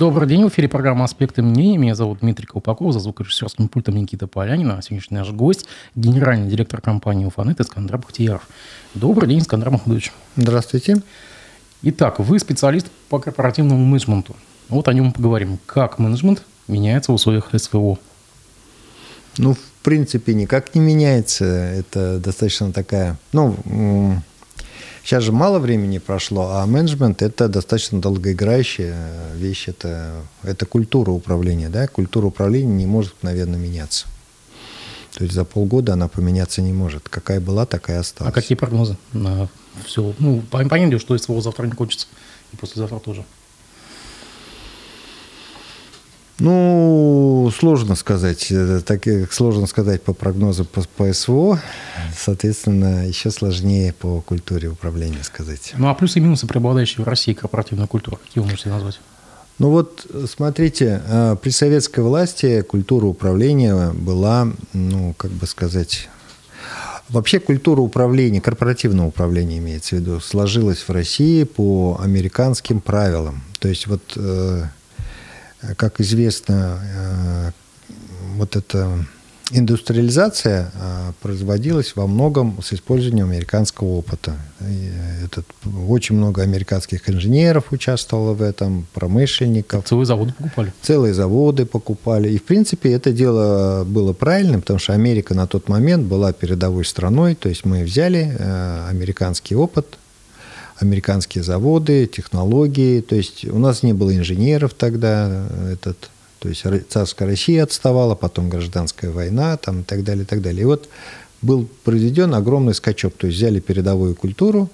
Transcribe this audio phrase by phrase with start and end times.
[0.00, 1.76] Добрый день, в эфире программа «Аспекты мнений».
[1.76, 4.78] Меня зовут Дмитрий Колпаков, за звукорежиссерским пультом Никита Полянина.
[4.78, 8.48] А сегодняшний наш гость– генеральный директор компании «Уфанет» Искандр Бахтияров.
[8.94, 10.10] Добрый день, Искандр Махмудович.
[10.36, 11.02] Здравствуйте.
[11.82, 14.34] Итак, вы специалист по корпоративному менеджменту.
[14.70, 15.58] Вот о нем поговорим.
[15.66, 17.98] Как менеджмент меняется в условиях СВО?
[19.36, 21.44] Ну, в принципе, никак не меняется.
[21.44, 23.18] Это достаточно такая...
[23.34, 23.54] Ну,
[25.04, 29.68] сейчас же мало времени прошло, а менеджмент– это достаточно долгоиграющая вещь.
[29.68, 31.68] Это, это культура управления.
[31.68, 31.86] Да?
[31.86, 34.06] Культура управления не может мгновенно меняться.
[35.12, 37.08] То есть за полгода она поменяться не может.
[37.08, 38.30] Какая была, такая осталась.
[38.30, 39.48] А какие прогнозы на
[39.84, 40.14] все?
[40.18, 42.06] Ну, понятно, что СВО завтра не кончится,
[42.52, 43.24] и послезавтра тоже.
[46.40, 48.46] Ну, сложно сказать.
[48.50, 51.60] Э, так сложно сказать по прогнозу по, по СВО.
[52.16, 55.74] Соответственно, еще сложнее по культуре управления сказать.
[55.76, 59.00] Ну, а плюсы и минусы преобладающей в России корпоративной культуры, какие вы можете назвать?
[59.58, 66.08] Ну вот, смотрите, э, при советской власти культура управления была, ну, как бы сказать,
[67.10, 73.42] Вообще культура управления, корпоративного управления имеется в виду, сложилась в России по американским правилам.
[73.58, 74.62] То есть вот э,
[75.76, 77.50] как известно, э,
[78.36, 79.04] вот эта
[79.52, 84.36] индустриализация э, производилась во многом с использованием американского опыта.
[85.24, 85.46] Этот,
[85.88, 89.84] очень много американских инженеров участвовало в этом, промышленников.
[89.86, 90.72] Целые заводы покупали.
[90.82, 92.30] Целые заводы покупали.
[92.30, 96.84] И, в принципе, это дело было правильным, потому что Америка на тот момент была передовой
[96.84, 97.34] страной.
[97.34, 99.98] То есть мы взяли э, американский опыт,
[100.80, 103.00] американские заводы, технологии.
[103.00, 105.46] То есть у нас не было инженеров тогда.
[105.70, 110.42] Этот, то есть царская Россия отставала, потом гражданская война там, и так далее, и так
[110.42, 110.62] далее.
[110.62, 110.88] И вот
[111.42, 113.14] был произведен огромный скачок.
[113.16, 114.68] То есть взяли передовую культуру,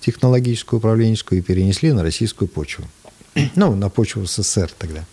[0.00, 2.84] технологическую, управленческую, и перенесли на российскую почву.
[3.54, 5.04] Ну, на почву СССР тогда.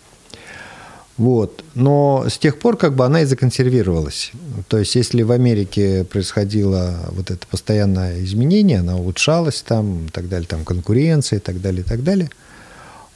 [1.16, 1.64] Вот.
[1.74, 4.32] Но с тех пор как бы она и законсервировалась.
[4.68, 10.28] То есть если в Америке происходило вот это постоянное изменение, она улучшалась там, и так
[10.28, 12.30] далее, там конкуренция и так далее, и так далее.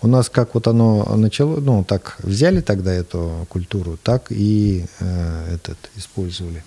[0.02, 5.54] У нас как вот оно начало, ну, так взяли тогда эту культуру, так и э,
[5.54, 6.64] этот использовали.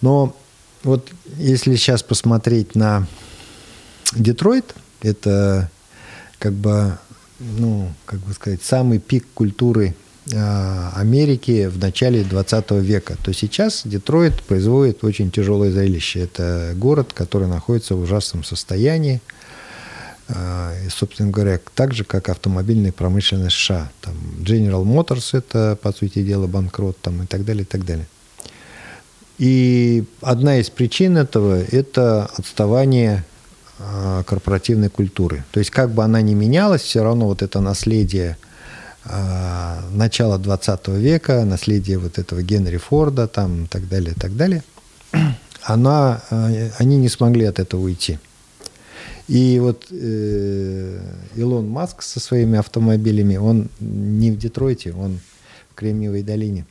[0.00, 0.34] Но
[0.82, 3.06] вот если сейчас посмотреть на
[4.14, 5.70] Детройт, это
[6.38, 6.96] как бы,
[7.38, 9.94] ну, как бы сказать, самый пик культуры
[10.26, 16.20] Америки в начале 20 века, то сейчас Детройт производит очень тяжелое зрелище.
[16.20, 19.20] Это город, который находится в ужасном состоянии.
[20.28, 23.90] А, и, собственно говоря, так же, как автомобильная промышленность США.
[24.00, 28.06] Там General Motors– это, по сути дела, банкрот там, и так далее, и так далее.
[29.38, 33.24] И одна из причин этого– это отставание
[33.78, 35.44] а, корпоративной культуры.
[35.50, 38.36] То есть, как бы она ни менялась, все равно вот это наследие–
[39.04, 44.62] начала 20 века, наследие вот этого Генри Форда там и так далее, и так далее,
[45.62, 48.18] она, а, они не смогли от этого уйти.
[49.30, 51.00] И вот э,
[51.36, 55.20] Илон Маск со своими автомобилями, он не в Детройте, он
[55.70, 56.66] в Кремниевой долине.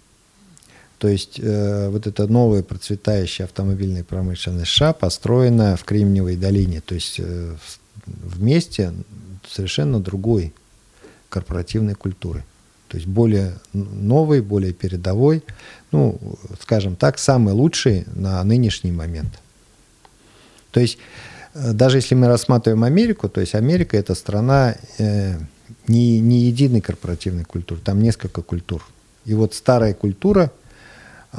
[0.98, 6.82] То есть э, вот эта новая процветающая автомобильная промышленность США построена в Кремниевой долине.
[6.82, 7.56] То есть э,
[8.06, 8.94] вместе
[9.50, 10.54] совершенно другой
[11.30, 12.44] корпоративной культуры.
[12.88, 15.44] То есть более новый, более передовой,
[15.92, 16.20] ну,
[16.60, 19.40] скажем так, самый лучший на нынешний момент.
[20.72, 20.98] То есть
[21.54, 25.38] э, даже если мы рассматриваем Америку, то есть Америка это страна э,
[25.88, 28.84] не, не единой корпоративной культуры, там несколько культур.
[29.26, 30.52] И вот старая культура
[31.32, 31.38] э,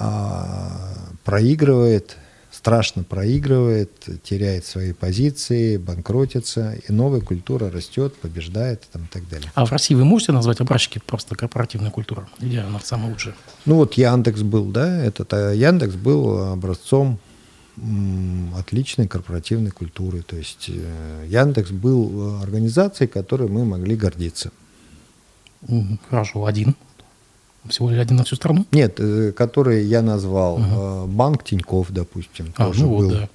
[1.24, 2.16] проигрывает
[2.60, 3.90] страшно проигрывает,
[4.22, 9.50] теряет свои позиции, банкротится, и новая культура растет, побеждает там, и так далее.
[9.54, 12.26] А в России вы можете назвать образчики просто корпоративной культуры?
[12.38, 13.34] Или она самая лучшая?
[13.64, 17.18] Ну вот Яндекс был, да, этот а Яндекс был образцом
[18.58, 20.20] отличной корпоративной культуры.
[20.20, 24.50] То есть э, Яндекс был организацией, которой мы могли гордиться.
[26.10, 26.74] Хорошо, один.
[27.68, 28.66] Всего лишь один на всю страну?
[28.72, 30.54] Нет, э, который я назвал.
[30.54, 31.06] Угу.
[31.08, 33.08] Банк Тиньков, допустим, а, тоже ну был.
[33.10, 33.28] Вот, да.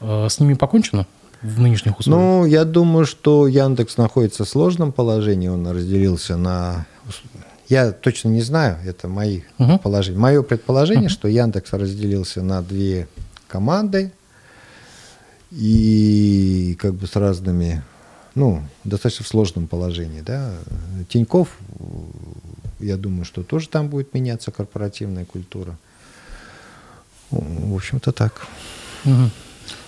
[0.00, 1.06] А, с ними покончено
[1.42, 2.22] в нынешних условиях?
[2.22, 5.48] Ну, я думаю, что Яндекс находится в сложном положении.
[5.48, 6.86] Он разделился на...
[7.68, 9.78] Я точно не знаю, это мои угу.
[9.78, 10.18] положения.
[10.18, 11.12] Мое предположение, угу.
[11.12, 13.08] что Яндекс разделился на две
[13.48, 14.12] команды
[15.50, 17.82] и как бы с разными,
[18.34, 20.52] ну, достаточно в сложном положении, да.
[21.08, 21.58] Тиньков
[22.82, 25.76] я думаю, что тоже там будет меняться корпоративная культура.
[27.30, 28.46] В общем-то так.
[29.04, 29.30] Угу.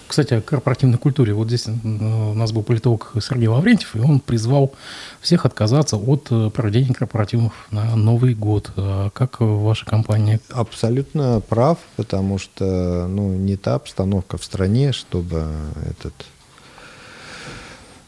[0.06, 1.32] Кстати, о корпоративной культуре.
[1.32, 4.72] Вот здесь у нас был политолог Сергей Лаврентьев, и он призвал
[5.20, 8.70] всех отказаться от э, проведения корпоративов на Новый год.
[8.76, 10.40] А как ваша компания?
[10.50, 15.46] Абсолютно прав, потому что ну, не та обстановка в стране, чтобы
[15.88, 16.14] этот...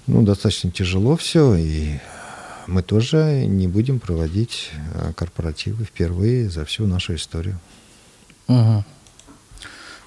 [0.07, 1.99] Ну, достаточно тяжело все, и
[2.67, 7.59] мы тоже не будем проводить э, корпоративы впервые за всю нашу историю.
[8.49, 8.85] Угу.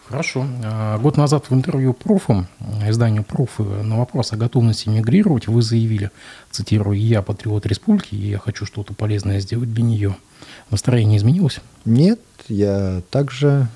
[0.09, 0.47] Хорошо.
[0.63, 2.47] А, год назад в интервью Пруфом,
[2.87, 6.09] изданию Пруф, на вопрос о готовности мигрировать вы заявили,
[6.49, 10.15] цитирую, «Я патриот республики, и я хочу что-то полезное сделать для нее».
[10.71, 11.59] Настроение изменилось?
[11.85, 13.67] Нет, я также,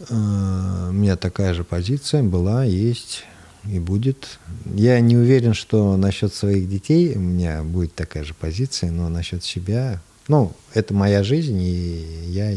[0.00, 3.24] э, у меня такая же позиция была, есть
[3.64, 4.38] и будет.
[4.74, 9.44] Я не уверен, что насчет своих детей у меня будет такая же позиция, но насчет
[9.44, 12.52] себя, ну, это моя жизнь, и я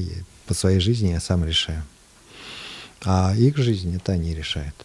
[0.47, 1.83] по своей жизни я сам решаю.
[3.03, 4.75] А их жизнь это они решают.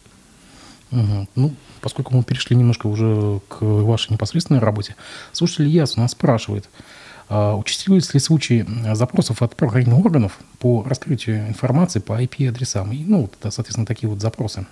[0.91, 1.29] Угу.
[1.37, 4.97] Ну, поскольку мы перешли немножко уже к вашей непосредственной работе,
[5.33, 6.69] слушатель Яс у нас спрашивает,
[7.29, 12.91] а участились ли случаи запросов от правоохранительных органов по раскрытию информации по IP-адресам?
[12.93, 14.67] И, ну, соответственно, такие вот запросы.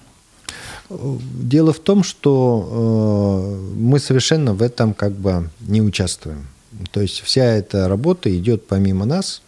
[0.89, 6.47] Дело в том, что э, мы совершенно в этом как бы не участвуем.
[6.91, 9.43] То есть вся эта работа идет помимо нас.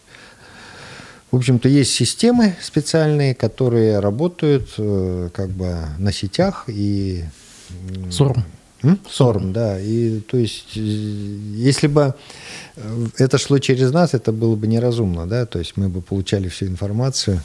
[1.30, 7.24] В общем-то, есть системы специальные, которые работают э, как бы на сетях и...
[8.10, 8.44] Сорм.
[9.08, 9.78] Сорм, да.
[9.80, 12.14] И то есть, э, если бы
[13.18, 16.66] это шло через нас, это было бы неразумно, да, то есть мы бы получали всю
[16.66, 17.40] информацию,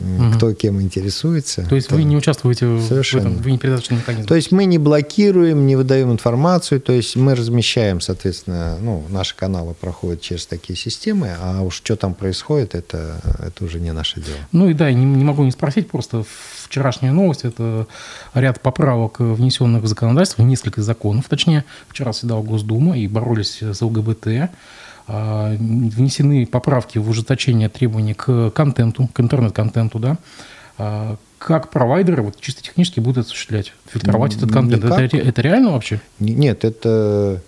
[0.00, 0.32] угу.
[0.36, 1.66] кто кем интересуется.
[1.68, 1.98] То есть там.
[1.98, 3.30] вы не участвуете Совершенно.
[3.30, 4.26] в этом, вы не передаточный механизм?
[4.26, 9.36] То есть мы не блокируем, не выдаем информацию, то есть мы размещаем, соответственно, ну, наши
[9.36, 14.20] каналы проходят через такие системы, а уж что там происходит, это, это уже не наше
[14.20, 14.38] дело.
[14.52, 16.24] Ну и да, не, не могу не спросить, просто
[16.64, 17.86] вчерашняя новость, это
[18.34, 24.50] ряд поправок, внесенных в законодательство, несколько законов, точнее, вчера седала Госдума и боролись за ЛГБТ,
[25.08, 30.18] внесены поправки в ужесточение требований к контенту, к интернет-контенту, да,
[30.78, 34.84] а, как провайдеры вот чисто технически будут осуществлять, фильтровать этот контент.
[34.84, 36.00] Это, это реально вообще?
[36.20, 37.42] Нет, это...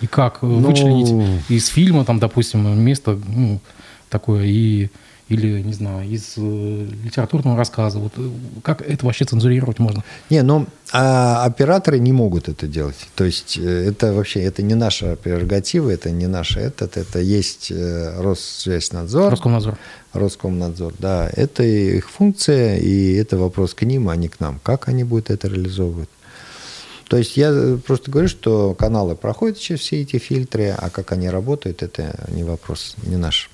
[0.00, 0.60] И как ну...
[0.60, 3.60] вычленить из фильма, там, допустим, место ну,
[4.08, 4.90] такое и
[5.28, 7.98] или, не знаю, из э, литературного рассказа.
[7.98, 8.30] Вот э,
[8.62, 10.02] как это вообще цензурировать можно?
[10.30, 12.96] Не, ну, а операторы не могут это делать.
[13.14, 17.70] То есть э, это вообще, это не наша прерогатива, это не наша этот, это есть
[17.70, 19.30] Россвязьнадзор.
[19.30, 19.78] Роскомнадзор.
[20.14, 21.30] Роскомнадзор, да.
[21.36, 24.60] Это их функция, и это вопрос к ним, а не к нам.
[24.62, 26.08] Как они будут это реализовывать?
[27.08, 31.28] То есть я просто говорю, что каналы проходят через все эти фильтры, а как они
[31.28, 33.50] работают, это не вопрос, не наш.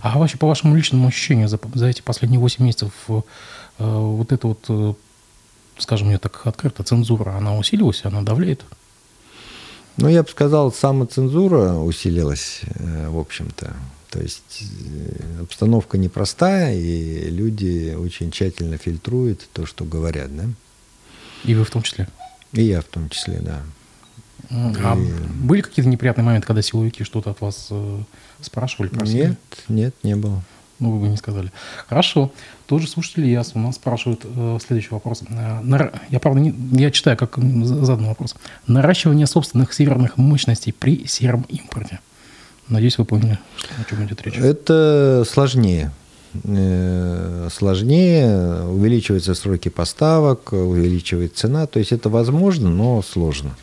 [0.00, 3.20] А вообще, по вашему личному ощущению, за, за эти последние 8 месяцев э,
[3.78, 4.94] вот эта вот, э,
[5.78, 8.64] скажем мне так открыто, цензура, она усилилась, она давляет?
[9.96, 13.74] Ну, я бы сказал, самоцензура усилилась, э, в общем-то.
[14.10, 20.44] То есть э, обстановка непростая, и люди очень тщательно фильтруют то, что говорят, да?
[21.44, 22.08] И вы в том числе?
[22.52, 23.62] И я в том числе, да.
[24.50, 25.44] А и...
[25.44, 28.00] были какие-то неприятные моменты, когда силовики что-то от вас э,
[28.40, 29.28] спрашивали, просили?
[29.28, 29.38] Нет,
[29.68, 30.42] нет, не было.
[30.78, 31.50] Ну, вы бы не сказали.
[31.88, 32.30] Хорошо.
[32.66, 35.22] Тоже слушатели ЯС у нас спрашивают э, следующий вопрос.
[35.26, 38.34] Э, на, я, правда, не, я читаю, как задан вопрос.
[38.66, 42.00] Наращивание собственных серверных мощностей при сером импорте.
[42.68, 44.36] Надеюсь, вы поняли, что, о чем идет речь.
[44.36, 45.92] Это сложнее.
[46.44, 51.66] Э, сложнее, увеличиваются сроки поставок, увеличивается цена.
[51.66, 53.56] То есть это возможно, но сложно.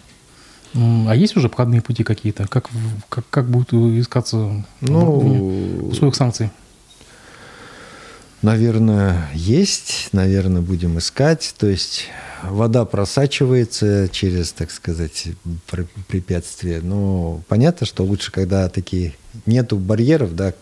[0.73, 2.47] А есть уже обходные пути какие-то?
[2.47, 2.69] Как,
[3.09, 6.49] как, как будут искаться ну, условиях санкций?
[8.41, 10.09] Наверное, есть.
[10.11, 11.55] Наверное, будем искать.
[11.57, 12.07] То есть
[12.43, 15.27] вода просачивается через, так сказать,
[16.07, 16.81] препятствия.
[16.81, 19.13] Но понятно, что лучше, когда такие
[19.45, 20.53] нету барьеров, да,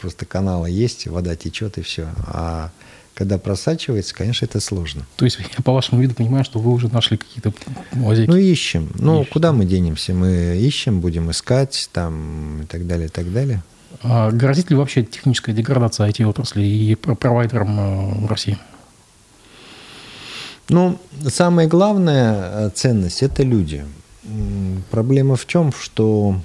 [0.00, 2.08] просто каналы есть, вода течет и все.
[2.26, 2.70] А
[3.16, 5.06] когда просачивается, конечно, это сложно.
[5.16, 7.50] То есть я по вашему виду понимаю, что вы уже нашли какие-то
[7.94, 8.28] лазейки?
[8.28, 8.90] Ну, ищем.
[8.94, 9.32] Ну, ищем.
[9.32, 10.12] куда мы денемся?
[10.12, 13.62] Мы ищем, будем искать там и так далее, и так далее.
[14.02, 18.58] А грозит ли вообще техническая деградация IT-отрасли и провайдерам э, в России?
[20.68, 23.86] Ну, самая главная э, ценность– это люди.
[24.90, 26.38] Проблема в чем, что,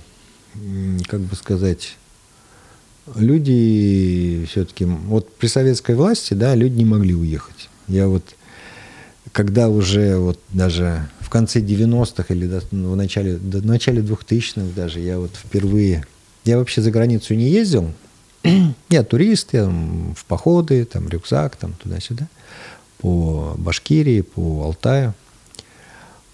[1.09, 1.97] как бы сказать,
[3.15, 7.69] люди все-таки, вот при советской власти, да, люди не могли уехать.
[7.87, 8.23] Я вот,
[9.31, 14.99] когда уже вот даже в конце 90-х или ну, в начале, в начале 2000-х даже,
[14.99, 16.05] я вот впервые,
[16.45, 17.91] я вообще за границу не ездил,
[18.89, 22.27] я турист, я там, в походы, там рюкзак, там туда-сюда.
[22.99, 25.13] по Башкирии, по Алтаю.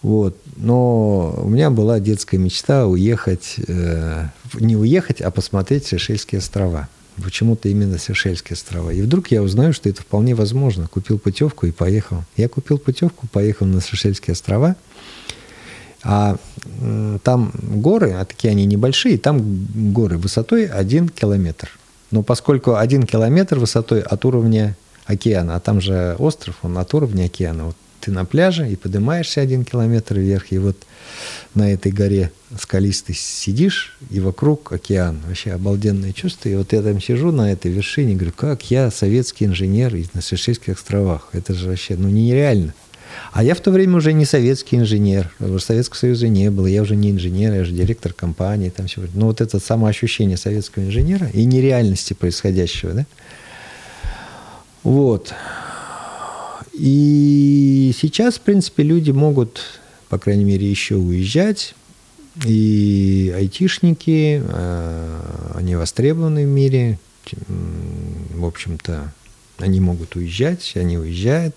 [0.07, 0.37] Вот.
[0.55, 6.87] Но у меня была детская мечта уехать, э, не уехать, а посмотреть Сейшельские острова.
[7.21, 8.91] Почему-то именно Сейшельские острова.
[8.91, 10.87] И вдруг я узнаю, что это вполне возможно.
[10.87, 12.23] Купил путевку и поехал.
[12.37, 14.77] Я купил путевку, поехал на Сейшельские острова.
[16.03, 16.37] А
[17.23, 19.41] там горы, а такие они небольшие, там
[19.91, 21.69] горы высотой один километр.
[22.11, 27.25] Но поскольку один километр высотой от уровня океана, а там же остров, он от уровня
[27.25, 27.75] океана, вот
[28.07, 30.77] ты на пляже и поднимаешься один километр вверх, и вот
[31.55, 35.19] на этой горе скалистой сидишь, и вокруг океан.
[35.27, 36.47] Вообще обалденное чувство.
[36.47, 40.77] И вот я там сижу на этой вершине, говорю, как я советский инженер на Сейшельских
[40.77, 41.27] островах.
[41.33, 42.73] Это же вообще, ну, нереально.
[43.33, 46.95] А я в то время уже не советский инженер, Советского Союза не было, я уже
[46.95, 48.69] не инженер, я же директор компании.
[48.69, 49.01] Там все.
[49.15, 53.05] Но вот это самоощущение советского инженера и нереальности происходящего, да?
[54.83, 55.33] Вот.
[56.77, 59.61] И сейчас, в принципе, люди могут,
[60.09, 61.73] по крайней мере, еще уезжать.
[62.45, 66.99] И айтишники, э, они востребованы в мире.
[68.35, 69.11] В общем-то,
[69.57, 71.55] они могут уезжать, они уезжают.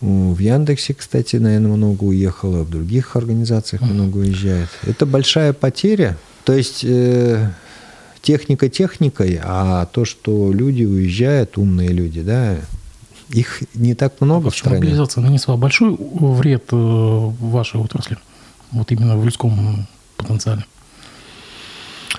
[0.00, 4.68] В Яндексе, кстати, наверное, много уехало, в других организациях много уезжает.
[4.82, 6.16] Это большая потеря.
[6.44, 7.50] То есть э,
[8.22, 12.56] техника техникой, а то, что люди уезжают, умные люди, да,
[13.28, 14.78] их не так много а в стране.
[14.78, 18.18] Мобилизация нанесла большой вред э, вашей отрасли,
[18.70, 20.64] вот именно в людском потенциале.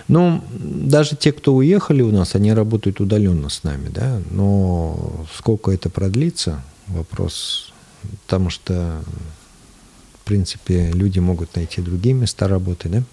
[0.07, 5.71] Ну, даже те, кто уехали у нас, они работают удаленно с нами, да, но сколько
[5.71, 7.73] это продлится, вопрос,
[8.25, 9.01] потому что,
[10.21, 13.03] в принципе, люди могут найти другие места работы, да.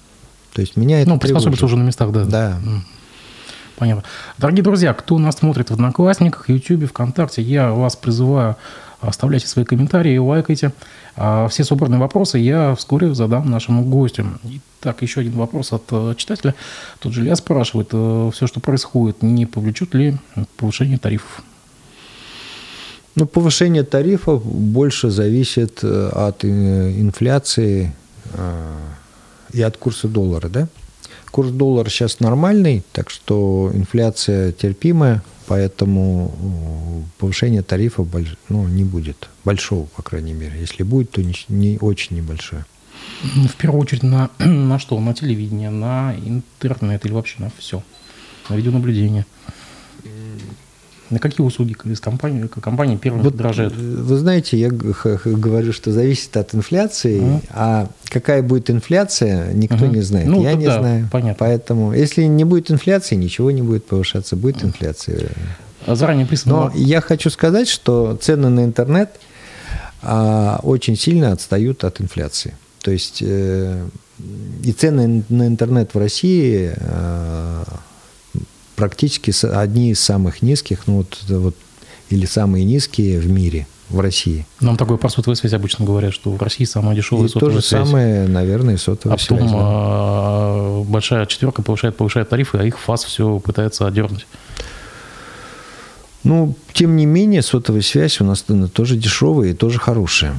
[0.53, 2.25] То есть меня это Ну, приспособиться уже на местах, да.
[2.25, 2.61] Да.
[3.77, 4.05] Понятно.
[4.39, 8.57] Дорогие друзья, кто нас смотрит в Одноклассниках, Ютубе, ВКонтакте, я вас призываю
[9.03, 10.73] оставляйте свои комментарии, лайкайте.
[11.17, 14.27] А все собранные вопросы я вскоре задам нашему гостю.
[14.81, 16.55] Итак, еще один вопрос от э, читателя.
[17.01, 20.17] Тот же Илья спрашивает, э, все, что происходит, не повлечет ли
[20.57, 21.43] повышение тарифов?
[23.15, 27.93] Ну, повышение тарифов больше зависит э, от инфляции
[29.53, 30.69] и от курса доллара, да?
[31.33, 38.07] Курс доллара сейчас нормальный, так что инфляция терпимая, поэтому э, повышение тарифов
[38.51, 39.31] ну, не будет.
[39.43, 40.61] Большого, по крайней мере.
[40.61, 42.67] Если будет, то не, не очень небольшое.
[43.35, 45.01] Ну, в первую очередь на, на что?
[45.01, 47.83] На телевидение, на интернет или вообще на все?
[48.51, 49.25] На видеонаблюдение?
[51.13, 53.75] На какие услуги из компании, компании первым вот, дорожают?
[53.77, 57.45] Вы знаете, я говорю, что зависит от инфляции, mm.
[57.51, 59.95] а какая будет инфляция, никто uh-huh.
[59.95, 60.27] не знает.
[60.27, 61.09] Ну, я не да, знаю.
[61.13, 61.37] Понятно.
[61.39, 64.37] Поэтому, если не будет инфляции, ничего не будет повышаться.
[64.37, 65.29] Будет инфляция.
[65.87, 66.71] А заранее прислано.
[66.71, 69.11] Но я хочу сказать, что цены на интернет
[70.01, 72.55] а, очень сильно отстают от инфляции.
[72.81, 73.87] То есть э,
[74.65, 77.65] и цены на интернет в России э,
[78.77, 81.57] практически одни из самых низких, ну вот, вот
[82.11, 84.47] или самые низкие в мире, в России.
[84.61, 87.61] Нам такое про сотовую связь обычно говорят, что в России самая дешевая и сотовая то
[87.61, 87.87] же связь.
[87.87, 89.51] самое, наверное, сотовая а потом, связь.
[89.55, 94.27] А, большая четверка повышает, повышает тарифы, а их ФАС все пытается одернуть.
[96.25, 100.35] Ну, тем не менее, сотовая связь у нас тоже дешевая и тоже хорошая.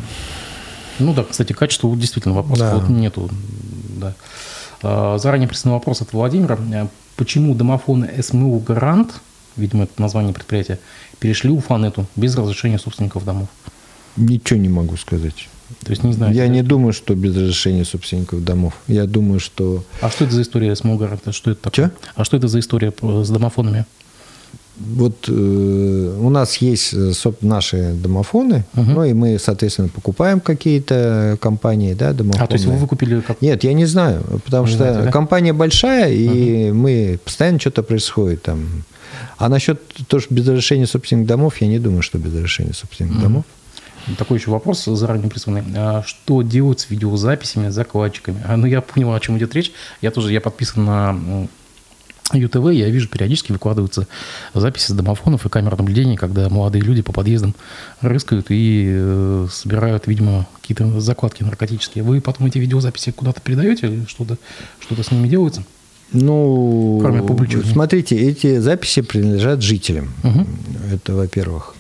[1.00, 2.76] Ну да, кстати, качество действительно вопрос да.
[2.76, 3.30] вот нету.
[3.98, 4.16] Да.
[4.84, 6.58] А, заранее прислан вопрос от Владимира
[7.16, 9.22] почему домофоны СМУ «Гарант»,
[9.56, 10.80] видимо, это название предприятия,
[11.20, 13.48] перешли у Фанету без разрешения собственников домов?
[14.18, 15.48] Ничего не могу сказать.
[15.84, 16.34] То есть не знаю.
[16.34, 18.74] Я не думаю, что без разрешения собственников домов.
[18.88, 19.84] Я думаю, что...
[20.02, 21.22] А что это за история СМУ «Гарант»?
[21.32, 21.88] Что это такое?
[21.88, 21.92] Че?
[22.16, 23.86] А что это за история с домофонами?
[24.78, 27.12] Вот э, у нас есть э,
[27.42, 28.92] наши домофоны, угу.
[28.92, 32.44] ну и мы, соответственно, покупаем какие-то компании, да, домофоны.
[32.44, 33.42] А, то есть вы выкупили как?
[33.42, 35.12] Нет, я не знаю, потому не что знаете, да?
[35.12, 36.80] компания большая, и угу.
[36.80, 38.84] мы постоянно что-то происходит там.
[39.38, 43.22] А насчет тоже без разрешения собственных домов, я не думаю, что без разрешения собственных угу.
[43.22, 43.46] домов.
[44.18, 45.64] Такой еще вопрос заранее присланный.
[45.76, 48.42] А что делать с видеозаписями закладчиками?
[48.46, 49.72] А, ну, я понял, о чем идет речь.
[50.02, 51.48] Я тоже я подписан на
[52.32, 54.08] ЮТВ я вижу, периодически выкладываются
[54.54, 57.54] записи с домофонов и камер наблюдения, когда молодые люди по подъездам
[58.02, 62.04] рыскают и э, собирают, видимо, какие-то закладки наркотические.
[62.04, 64.38] Вы потом эти видеозаписи куда-то передаете или что-то
[64.80, 65.64] что с ними делается?
[66.14, 67.02] Ну,
[67.72, 70.14] смотрите, эти записи принадлежат жителям.
[70.24, 70.46] Угу.
[70.94, 71.76] Это, во-первых.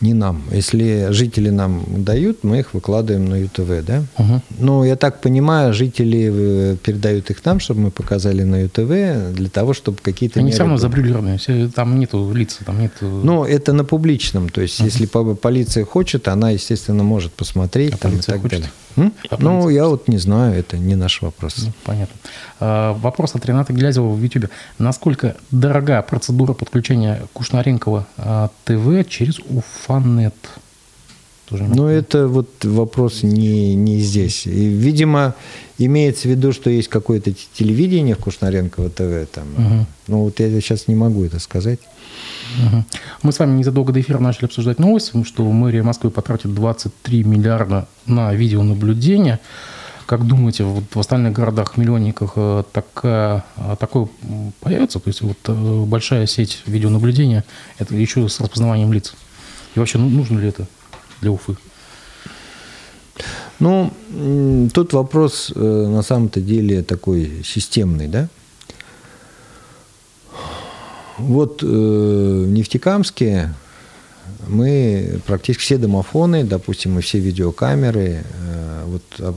[0.00, 0.42] Не нам.
[0.52, 4.04] Если жители нам дают, мы их выкладываем на ЮТВ, да?
[4.18, 4.42] Угу.
[4.58, 9.48] Но я так понимаю, жители э, передают их нам, чтобы мы показали на ЮТВ, для
[9.48, 10.40] того, чтобы какие-то...
[10.40, 10.78] Они все равно
[11.74, 13.06] там нету лица, там нету...
[13.06, 14.48] Ну, это на публичном.
[14.48, 18.50] То есть, если по- полиция хочет, она, естественно, может посмотреть А там, и так хочет?
[18.50, 18.70] далее.
[18.96, 19.12] М?
[19.30, 21.56] А ну, я вот не знаю, это не наш вопрос.
[21.58, 22.14] Ну, понятно.
[22.60, 24.50] А, Вопрос от Рената Глязева в YouTube.
[24.78, 30.34] Насколько дорога процедура подключения Кушнаренкова а, ТВ через Уфанет?
[31.48, 31.84] Тоже могу.
[31.84, 34.46] это вот вопрос не, не здесь.
[34.46, 35.34] И, видимо,
[35.78, 39.30] имеется в виду, что есть какое-то телевидение в Кушнаренково ТВ.
[39.32, 39.44] Там.
[39.56, 39.86] Мгм.
[40.08, 41.78] Ну, вот я сейчас не могу это сказать.
[43.22, 47.88] Мы с вами незадолго до эфира начали обсуждать новость, что мэрия Москвы потратит 23 миллиарда
[48.06, 49.40] на видеонаблюдение.
[50.06, 54.08] Как думаете, вот в остальных городах-миллионниках э, такая, э, такое
[54.60, 55.00] появится?
[55.00, 57.44] То есть вот э, большая сеть видеонаблюдения,
[57.78, 59.14] это еще с распознаванием лиц.
[59.74, 60.68] И вообще, ну, нужно ли это
[61.20, 61.56] для Уфы?
[63.58, 63.90] Ну,
[64.72, 68.28] тут вопрос на самом-то деле такой системный, да?
[71.18, 73.54] Вот э, в Нефтекамске
[74.46, 79.34] мы практически все домофоны, допустим, и все видеокамеры, э, вот, а,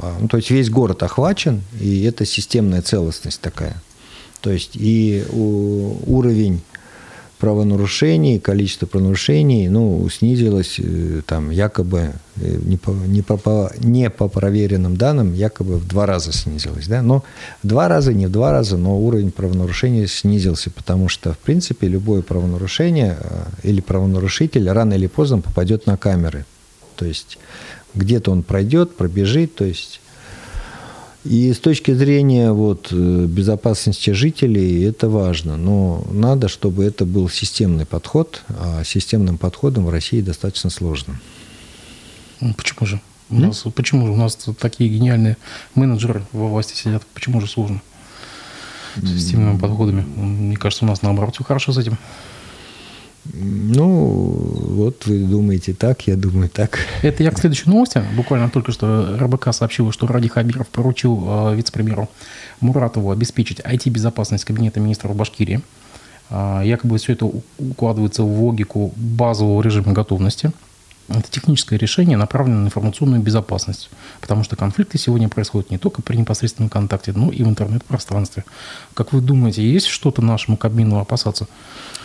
[0.00, 3.80] а, ну, то есть весь город охвачен, и это системная целостность такая.
[4.40, 6.60] То есть и уровень
[7.38, 14.28] правонарушений, количество правонарушений, ну, снизилось э, там якобы э, не по, не, по, не по
[14.28, 17.24] проверенным данным, якобы в два раза снизилось, да, но
[17.62, 22.22] два раза, не в два раза, но уровень правонарушений снизился, потому что, в принципе, любое
[22.22, 26.46] правонарушение э, или правонарушитель рано или поздно попадет на камеры,
[26.96, 27.38] то есть
[27.94, 30.00] где-то он пройдет, пробежит, то есть
[31.26, 37.28] и с точки зрения вот, э, безопасности жителей это важно, но надо, чтобы это был
[37.28, 41.20] системный подход, а системным подходом в России достаточно сложно.
[42.40, 43.00] Ну, Почему же?
[43.28, 45.36] У нас, почему же у нас такие гениальные
[45.74, 47.02] менеджеры во власти сидят?
[47.12, 47.82] Почему же сложно?
[48.94, 50.02] С системными подходами.
[50.02, 51.98] Мне кажется, у нас наоборот все хорошо с этим.
[53.32, 53.84] Ну,
[54.76, 56.78] вот вы думаете так, я думаю так.
[57.02, 58.02] Это я к следующей новости.
[58.16, 62.08] Буквально только что РБК сообщила, что Ради Хабиров поручил э, вице-премьеру
[62.60, 65.60] Муратову обеспечить IT-безопасность Кабинета министров Башкирии.
[66.28, 70.50] А, якобы все это укладывается в логику базового режима готовности.
[71.08, 73.90] Это техническое решение, направленное на информационную безопасность.
[74.20, 78.44] Потому что конфликты сегодня происходят не только при непосредственном контакте, но и в интернет-пространстве.
[78.94, 81.46] Как вы думаете, есть что-то нашему Кабмину опасаться?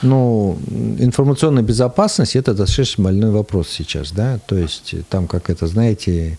[0.02, 0.60] Ну,
[1.00, 6.38] информационная безопасность– это достаточно больной вопрос сейчас, да, то есть там, как это, знаете,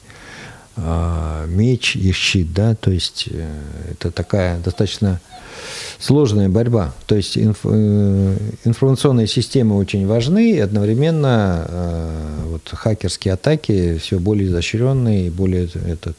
[0.76, 3.46] меч и щит, да, то есть э,
[3.90, 5.20] это такая достаточно
[5.98, 6.94] сложная борьба.
[7.06, 14.18] То есть инф- э, информационные системы очень важны, и одновременно э, вот хакерские атаки все
[14.18, 16.16] более изощренные, более этот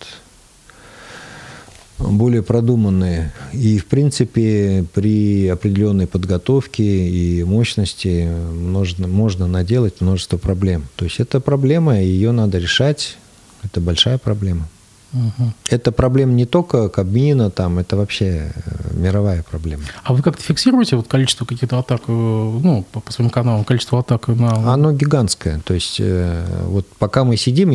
[1.99, 3.31] более продуманные.
[3.53, 10.85] И, в принципе, при определенной подготовке и мощности можно, можно наделать множество проблем.
[10.95, 13.17] То есть это проблема, ее надо решать.
[13.63, 14.67] Это большая проблема.
[15.13, 15.54] Мгм.
[15.69, 19.84] Это проблема не только Кабмина, там, это вообще э, мировая проблема.
[20.04, 23.99] А вы как-то фиксируете вот количество каких-то атак, э, ну, по, по своим каналам, количество
[23.99, 24.73] атак на...
[24.73, 25.60] Оно гигантское.
[25.60, 27.73] То есть э, вот пока мы сидим,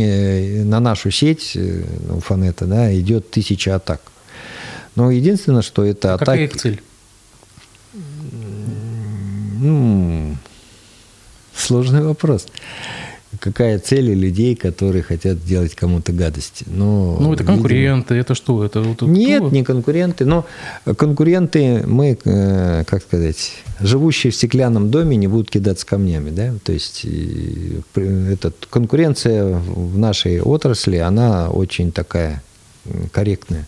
[0.69, 1.57] на нашу сеть
[2.11, 4.01] у Фанета да, идет тысяча атак.
[4.97, 6.55] Но единственное, что это А Какая атаки...
[6.55, 6.83] их цель?
[9.61, 10.37] Ну,
[11.55, 12.47] сложный вопрос.
[13.41, 16.65] Какая цель у людей, которые хотят делать кому-то гадости?
[16.67, 18.65] Но, Ну, это видимо, конкуренты, это что?
[18.65, 19.51] Это, вот Нет, кто?
[19.51, 20.25] не конкуренты.
[20.25, 20.47] Но
[20.97, 26.31] конкуренты, мы, э, как сказать, живущие в стеклянном доме не будут кидаться камнями.
[26.31, 26.55] Да?
[26.65, 27.07] То есть
[27.95, 32.43] этот, конкуренция в нашей отрасли, она очень такая
[33.13, 33.67] корректная.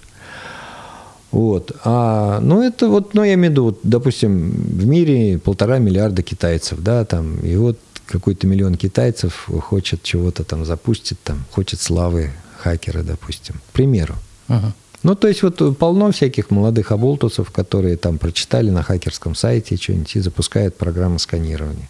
[1.32, 1.72] Вот.
[1.84, 6.22] А, ну, это вот, ну, я имею в виду, вот, допустим, в мире полтора миллиарда
[6.22, 12.32] китайцев, да, там, и вот какой-то миллион китайцев хочет чего-то там запустить, там, хочет славы
[12.58, 14.14] хакера, допустим, к примеру.
[14.48, 14.72] Ага.
[15.02, 20.16] Ну, то есть вот полно всяких молодых оболтусов, которые там прочитали на хакерском сайте что-нибудь
[20.16, 21.88] и запускают программы сканирования.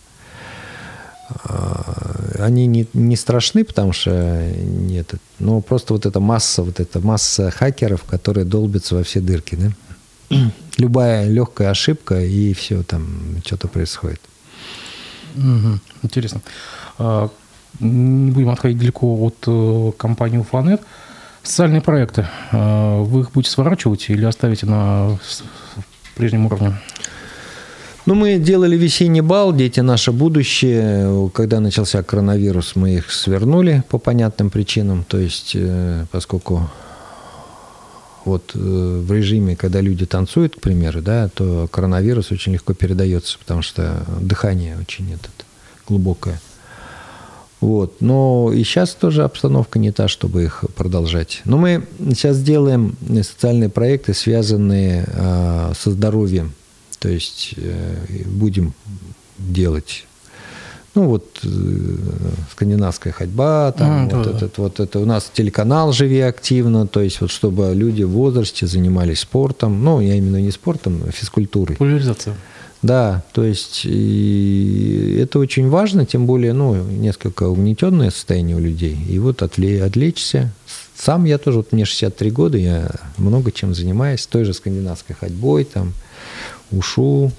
[1.45, 4.11] А, Они не, не страшны, потому что
[4.65, 9.57] нет, но просто вот эта масса, вот эта масса хакеров, которые долбятся во все дырки,
[9.57, 10.37] да?
[10.79, 14.21] Любая легкая ошибка, и все, там что-то происходит.
[15.35, 15.81] Мгм.
[16.03, 16.41] Интересно.
[16.99, 17.29] А,
[17.81, 20.83] Не будем отходить далеко от э, компании Уфанет.
[21.43, 22.27] Социальные проекты.
[22.53, 25.19] а, Вы их будете сворачивать или оставите на
[26.17, 26.77] прежнем уровне?
[28.07, 31.31] Ну, мы делали весенний бал «Дети– наше будущее».
[31.35, 35.05] Когда начался коронавирус, мы их свернули по понятным причинам.
[35.05, 36.71] То есть, э, поскольку
[38.25, 43.39] вот э, в режиме, когда люди танцуют, к примеру, да, то коронавирус очень легко передается,
[43.39, 45.45] потому что дыхание очень этот,
[45.87, 46.41] глубокое.
[47.61, 48.01] Вот.
[48.01, 51.43] Но и сейчас тоже обстановка не та, чтобы их продолжать.
[51.45, 56.55] Но мы сейчас делаем социальные проекты, связанные э, со здоровьем.
[57.01, 58.73] То есть э, будем
[59.39, 60.07] делать
[60.95, 61.49] ну вот э,
[62.53, 67.01] скандинавская ходьба, там mm, вот да, этот вот это у нас телеканал живи активно, то
[67.01, 71.77] есть вот чтобы люди в возрасте занимались спортом, ну я именно не спортом, а физкультурой.
[71.77, 72.35] Популяризация.
[72.83, 78.97] Да, то есть и это очень важно, тем более, ну, несколько угнетенное состояние у людей.
[79.07, 80.51] И вот отвле, отвлечься.
[80.97, 85.65] Сам я тоже, вот мне 63 года, я много чем занимаюсь, той же скандинавской ходьбой,
[85.65, 85.93] там,
[86.73, 87.33] ушу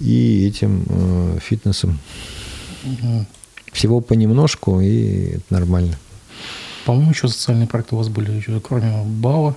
[0.00, 1.98] и этим э, фитнесом.
[2.84, 3.26] Угу.
[3.72, 5.96] Всего понемножку, и это нормально.
[6.84, 9.56] По-моему, еще социальные проекты у вас были, еще, кроме БАО,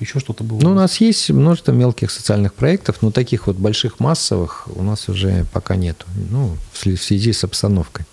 [0.00, 0.60] еще что-то было?
[0.60, 5.08] Ну, у нас есть множество мелких социальных проектов, но таких вот больших массовых у нас
[5.08, 6.06] уже пока нет.
[6.30, 8.06] Ну, в связи с обстановкой.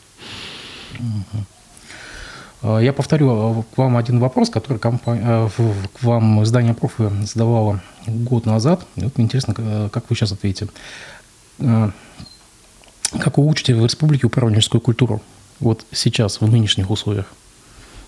[1.00, 2.80] Угу.
[2.80, 7.84] Я повторю а, к вам один вопрос, который компания, а, к вам издание «Профи» задавало
[8.08, 8.86] год назад.
[8.96, 10.68] И вот мне интересно, как вы сейчас ответите.
[11.60, 11.92] А,
[13.20, 15.22] как вы учите в республике управленческую культуру?
[15.60, 17.28] Вот сейчас, в нынешних условиях.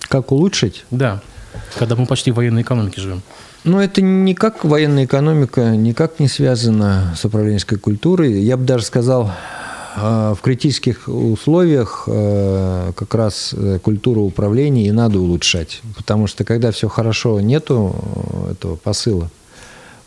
[0.02, 0.86] Как улучшить?
[0.92, 1.22] Да,
[1.78, 3.22] когда мы почти в военной экономике живем.
[3.64, 8.42] Ну, это никак военная экономика никак не связана с управленческой культурой.
[8.42, 9.32] Я бы даже сказал,
[9.96, 15.82] а, в критических условиях как раз э, культуру управления и надо улучшать.
[15.96, 19.30] Потому что когда все хорошо, нету э, этого посыла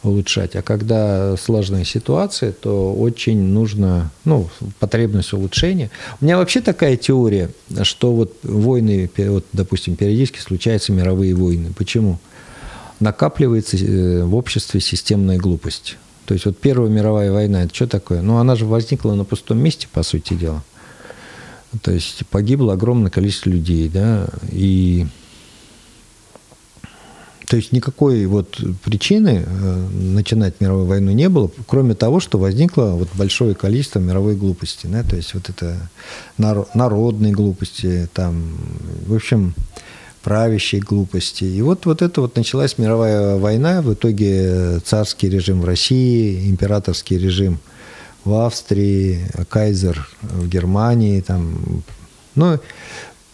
[0.03, 0.57] улучшать.
[0.57, 5.91] А когда сложная ситуация, то очень нужно, ну, потребность улучшения.
[6.21, 7.51] У меня вообще такая теория,
[7.83, 11.73] что вот войны, вот, допустим, периодически случаются мировые войны.
[11.77, 12.19] Почему?
[12.99, 15.97] Накапливается э, в обществе системная глупость.
[16.27, 18.23] То есть вот Первая мировая война, это что такое?
[18.23, 20.63] Ну, она же возникла на пустом месте, по сути дела.
[21.83, 25.07] То есть погибло огромное количество людей, да, и
[27.51, 32.93] то есть никакой вот причины э, начинать мировую войну не было, кроме того, что возникло
[32.93, 34.87] вот большое количество мировой глупости.
[34.87, 35.03] Да?
[35.03, 35.77] То есть вот это
[36.39, 38.57] народные глупости, там,
[39.05, 39.55] в общем,
[40.23, 41.43] правящей глупости.
[41.43, 47.19] И вот, вот это вот началась мировая война, в итоге царский режим в России, императорский
[47.19, 47.59] режим
[48.25, 51.83] в Австрии, кайзер в Германии, там,
[52.37, 52.61] ну,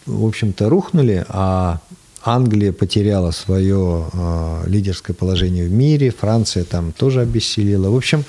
[0.07, 1.81] в общем-то, рухнули, а
[2.27, 7.89] Англия потеряла свое э, лидерское положение в мире, Франция там тоже обессилила.
[7.89, 8.25] В общем,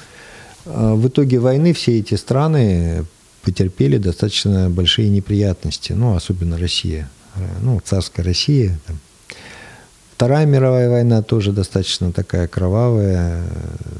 [0.65, 3.05] э, в итоге войны все эти страны
[3.41, 7.09] потерпели достаточно большие неприятности, ну, особенно Россия,
[7.61, 8.77] ну, царская Россия.
[8.85, 8.99] Там.
[10.13, 13.43] Вторая мировая война тоже достаточно такая кровавая,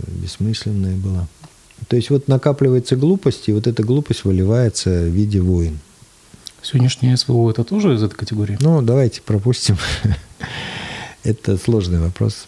[0.07, 1.27] бессмысленная была.
[1.88, 5.79] То есть вот накапливается глупость, и вот эта глупость выливается в виде войн.
[6.62, 8.58] Сегодняшнее СВО это тоже из этой категории?
[8.62, 9.78] Ну, давайте пропустим.
[11.24, 12.48] Это сложный вопрос.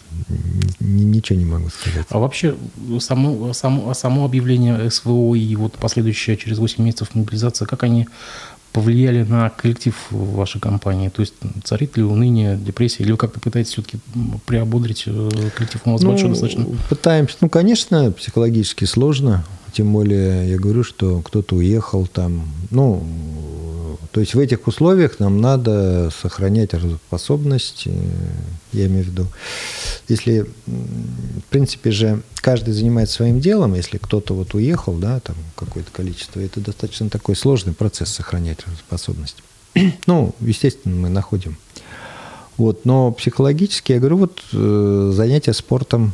[0.80, 2.06] Ничего не могу сказать.
[2.08, 2.56] А вообще
[2.98, 8.08] само, само, само объявление СВО и вот последующая через 8 месяцев мобилизация, как они
[8.72, 11.08] повлияли на коллектив вашей компании?
[11.08, 13.98] То есть царит ли уныние, депрессия, или вы как-то пытаетесь все-таки
[14.46, 15.80] приободрить э, коллектив?
[15.84, 16.64] У вас ну, большой достаточно.
[16.88, 17.36] Пытаемся.
[17.40, 19.44] Ну, конечно, психологически сложно.
[19.72, 22.48] Тем более, я говорю, что кто-то уехал там.
[22.70, 23.04] Ну,
[24.12, 27.90] то есть в этих условиях нам надо сохранять работоспособность, э,
[28.72, 29.26] я имею в виду.
[30.08, 35.90] Если, в принципе же, каждый занимается своим делом, если кто-то вот уехал, да, там какое-то
[35.92, 39.36] количество, это достаточно такой сложный процесс сохранять работоспособность.
[40.06, 41.56] ну, естественно, мы находим.
[42.56, 46.12] Вот, но психологически, я говорю, вот э, занятия спортом,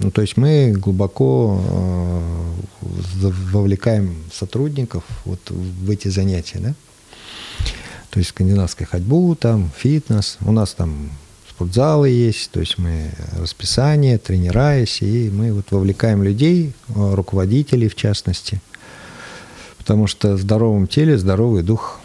[0.00, 6.74] ну, то есть мы глубоко э, вовлекаем сотрудников вот в эти занятия, да.
[8.10, 10.38] То есть скандинавская ходьбу, там, фитнес.
[10.40, 11.10] У нас там
[11.50, 17.88] спортзалы есть, то есть мы расписание, тренера есть, и мы вот вовлекаем людей, э, руководителей
[17.88, 18.60] в частности.
[19.78, 22.00] Потому что в здоровом теле здоровый дух.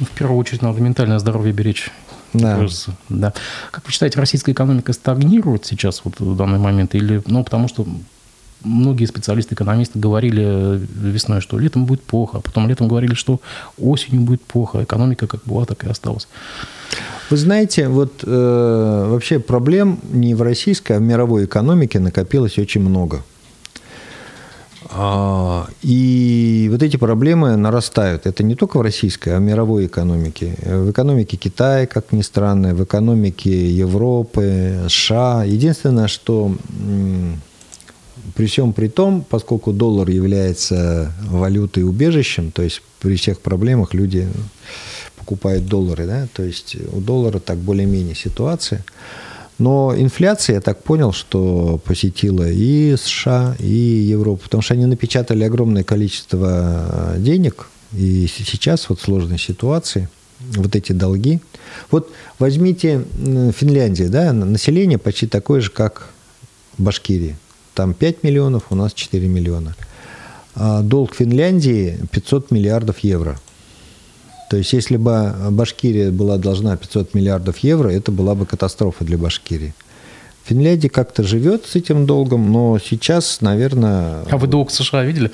[0.00, 1.90] В первую очередь надо ментальное здоровье беречь.
[2.32, 2.56] Да.
[2.56, 3.32] Кажется, да.
[3.70, 6.94] Как вы считаете, российская экономика стагнирует сейчас вот в данный момент?
[6.94, 7.86] Или, ну, потому что
[8.64, 13.40] многие специалисты, экономисты говорили весной, что летом будет плохо, а потом летом говорили, что
[13.78, 14.82] осенью будет плохо.
[14.82, 16.28] Экономика как была, так и осталась.
[17.30, 22.82] Вы знаете, вот э, вообще проблем не в российской, а в мировой экономике накопилось очень
[22.82, 23.22] много.
[24.90, 28.26] А, и вот эти проблемы нарастают.
[28.26, 30.56] Это не только в российской, а в мировой экономике.
[30.62, 35.44] В экономике Китая, как ни странно, в экономике Европы, США.
[35.44, 36.54] Единственное, что
[38.34, 44.28] при всем при том, поскольку доллар является валютой убежищем, то есть при всех проблемах люди
[45.16, 48.84] покупают доллары, да, то есть у доллара так более-менее ситуация.
[49.62, 53.72] Но инфляция, я так понял, что посетила и США, и
[54.10, 60.08] Европу, потому что они напечатали огромное количество денег, и сейчас вот в сложной ситуации
[60.56, 61.38] вот эти долги.
[61.92, 63.04] Вот возьмите
[63.56, 66.08] Финляндию, да, население почти такое же, как
[66.76, 67.36] Башкирия.
[67.74, 69.76] Там 5 миллионов, у нас 4 миллиона.
[70.56, 73.38] А долг Финляндии 500 миллиардов евро.
[74.52, 79.16] То есть, если бы Башкирия была должна 500 миллиардов евро, это была бы катастрофа для
[79.16, 79.72] Башкирии.
[80.44, 84.24] Финляндия как-то живет с этим долгом, но сейчас, наверное...
[84.30, 85.30] А вы долг США видели?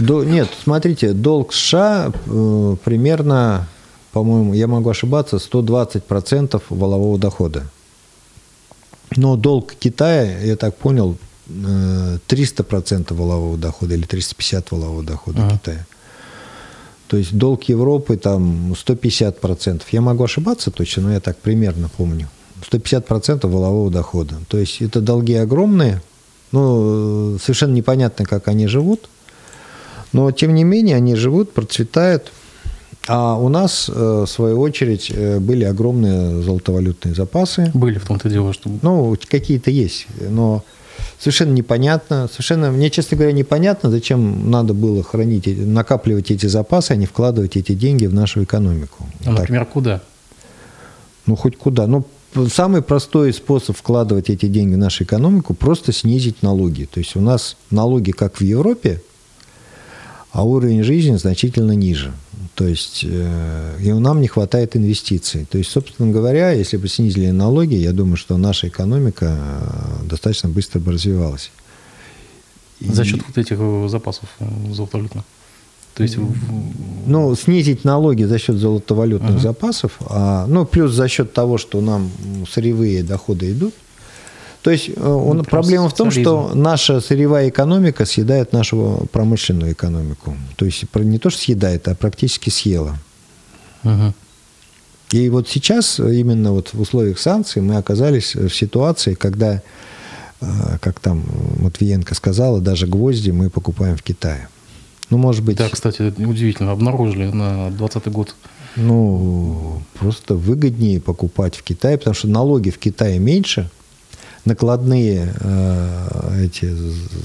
[0.00, 3.68] До, нет, смотрите, долг США э, примерно,
[4.12, 7.64] по-моему, я могу ошибаться, 120% валового дохода.
[9.14, 11.18] Но долг Китая, я так понял,
[11.50, 15.58] 300% валового дохода или 350 валового дохода ага.
[15.58, 15.86] Китая.
[17.08, 19.82] То есть долг Европы там 150%.
[19.92, 22.28] Я могу ошибаться точно, но я так примерно помню.
[22.70, 24.34] 150% валового дохода.
[24.48, 26.02] То есть это долги огромные,
[26.52, 29.08] ну, совершенно непонятно, как они живут,
[30.12, 32.32] но тем не менее они живут, процветают.
[33.08, 37.70] А у нас, э, в свою очередь, э, были огромные золотовалютные запасы.
[37.72, 38.68] Были в том-то дело, что...
[38.82, 40.64] Ну, какие-то есть, но
[41.18, 46.96] совершенно непонятно, совершенно, мне, честно говоря, непонятно, зачем надо было хранить, накапливать эти запасы, а
[46.96, 49.06] не вкладывать эти деньги в нашу экономику.
[49.24, 50.00] А, например, куда?
[51.26, 51.86] Ну, хоть куда.
[51.86, 52.06] Ну,
[52.52, 56.84] самый простой способ вкладывать эти деньги в нашу экономику– просто снизить налоги.
[56.84, 59.02] То есть у нас налоги, как в Европе,
[60.32, 62.12] а уровень жизни значительно ниже.
[62.56, 65.44] То есть э, и нам не хватает инвестиций.
[65.44, 70.48] То есть, собственно говоря, если бы снизили налоги, я думаю, что наша экономика э, достаточно
[70.48, 71.50] быстро бы развивалась.
[72.80, 74.30] За счет вот этих э, запасов
[74.70, 75.24] золотовалютных?
[75.94, 76.16] То есть...
[77.06, 79.40] Ну, снизить налоги за счет золотовалютных uh-huh.
[79.40, 82.10] запасов, а, ну, плюс за счет того, что нам
[82.50, 83.74] сырьевые доходы идут,
[84.66, 90.36] то есть э, он, проблема в том, что наша сырьевая экономика съедает нашу промышленную экономику.
[90.56, 92.98] То есть не то, что съедает, а практически съела.
[93.84, 94.12] Угу.
[95.12, 99.62] И вот сейчас, именно вот в условиях санкций, мы оказались в ситуации, когда,
[100.40, 100.46] э,
[100.80, 101.22] как там
[101.60, 104.48] Матвиенко сказала, даже гвозди мы покупаем в Китае.
[105.10, 105.58] Ну, может быть...
[105.58, 108.34] Да, кстати, удивительно, обнаружили на 2020 год.
[108.74, 113.70] Ну, просто выгоднее покупать в Китае, потому что налоги в Китае меньше,
[114.46, 116.72] накладные э, эти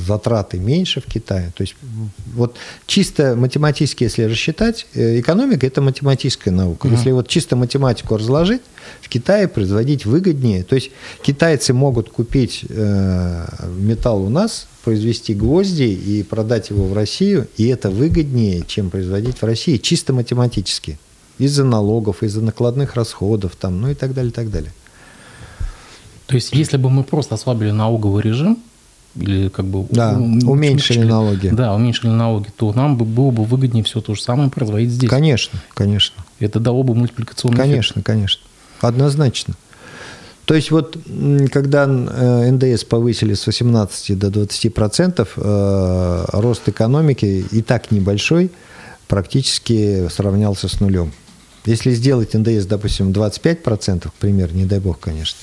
[0.08, 1.52] затраты меньше в Китае.
[1.56, 1.76] То есть
[2.34, 2.56] вот
[2.88, 6.88] чисто математически, если рассчитать, э, экономика– это математическая наука.
[6.88, 6.96] Угу.
[6.96, 8.62] Если вот чисто математику разложить,
[9.02, 10.64] в Китае производить выгоднее.
[10.64, 13.46] То есть китайцы могут купить э,
[13.78, 19.38] металл у нас, произвести гвозди и продать его в Россию, и это выгоднее, чем производить
[19.42, 20.98] в России, чисто математически.
[21.38, 24.72] Из-за налогов, из-за накладных расходов, там, ну и так далее, и так далее.
[26.32, 28.58] То есть, если бы мы просто ослабили налоговый режим,
[29.16, 31.50] или как бы да, уменьшили налоги.
[31.50, 35.10] Да, уменьшили налоги, то нам бы было бы выгоднее все то же самое производить здесь.
[35.10, 36.24] Конечно, конечно.
[36.40, 38.06] Это дало бы мультипликационный Конечно, эффект.
[38.06, 38.42] конечно.
[38.80, 39.56] Однозначно.
[40.46, 40.98] То есть вот
[41.52, 48.52] когда э, НДС повысили с 18 до 20 процентов, э, рост экономики и так небольшой
[49.08, 51.12] практически сравнялся с нулем.
[51.66, 55.38] Если сделать НДС, допустим, 25 процентов, пример, не дай бог, конечно,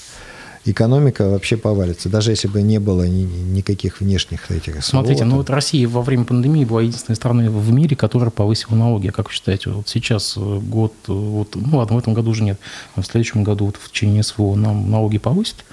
[0.71, 5.51] экономика вообще повалится, даже если бы не было ни, никаких внешних этих Смотрите, ну вот
[5.51, 9.09] Россия во время пандемии была единственной страной в мире, которая повысила налоги.
[9.09, 12.31] А как вы считаете, вот сейчас э, год, э, вот, ну ладно, в этом году
[12.31, 12.59] уже нет,
[12.95, 15.65] а в следующем году вот в течение СВО нам налоги повысят?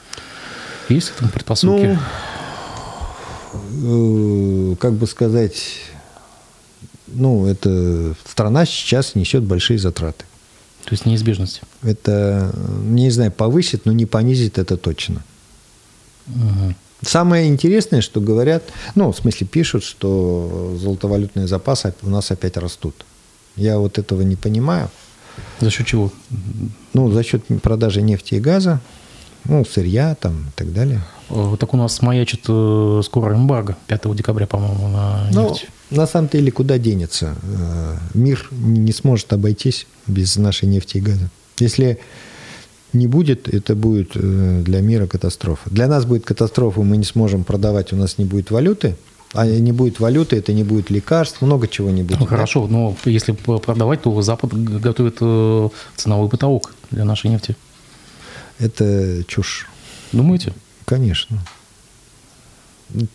[0.90, 1.98] Есть в этом предпосылки?
[3.72, 5.62] Ну, э, как бы сказать,
[7.08, 10.26] ну, это страна сейчас несет большие затраты.
[10.86, 11.62] То есть неизбежность.
[11.82, 15.24] Это, не знаю, повысит, но не понизит это точно.
[16.28, 16.76] Угу.
[17.02, 18.64] Самое интересное, что говорят,
[18.96, 23.06] ну, в смысле пишут, что золотовалютные запасы у нас опять растут.
[23.56, 24.90] Я вот этого не понимаю.
[25.60, 26.12] За счет чего?
[26.94, 28.80] Ну, за счет продажи нефти и газа,
[29.44, 31.02] ну, сырья там и так далее.
[31.30, 35.68] Э, так у нас маячит э, скоро эмбарго, 5 декабря, по-моему, на ну, нефть.
[35.92, 37.36] На самом деле, куда денется?
[37.44, 41.30] Э, мир не сможет обойтись без нашей нефти и газа.
[41.60, 42.00] Если
[42.94, 45.70] не будет, это будет для мира катастрофа.
[45.70, 48.96] Для нас будет катастрофа, мы не сможем продавать, у нас не будет валюты,
[49.34, 52.20] А не будет валюты, это не будет лекарств, много чего не будет.
[52.22, 57.58] Ну, хорошо, но если продавать, то Запад готовит э, ценовой потолок для нашей нефти.
[58.60, 59.68] Это чушь.
[60.14, 60.54] Думаете?
[60.86, 61.40] Конечно.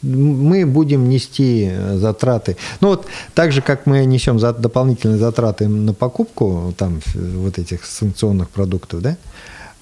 [0.03, 2.57] Мы будем нести затраты.
[2.81, 7.85] Ну вот так же, как мы несем за дополнительные затраты на покупку там вот этих
[7.85, 9.17] санкционных продуктов, да,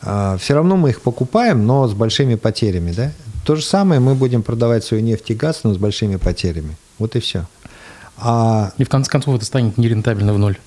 [0.00, 3.12] а, все равно мы их покупаем, но с большими потерями, да.
[3.44, 6.76] То же самое мы будем продавать свою нефть и газ, но с большими потерями.
[6.98, 7.46] Вот и все.
[8.18, 8.72] А...
[8.78, 10.58] И в конце концов это станет нерентабельно в ноль.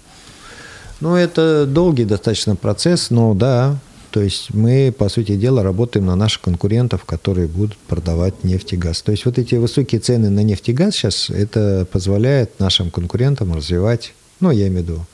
[0.99, 3.77] Ну, это долгий достаточно процесс, но да,
[4.11, 8.77] то есть мы, по сути дела, работаем на наших конкурентов, которые будут продавать нефть и
[8.77, 9.01] газ.
[9.01, 13.53] То есть вот эти высокие цены на нефть и газ сейчас, это позволяет нашим конкурентам
[13.53, 15.05] развивать ну, я имею в виду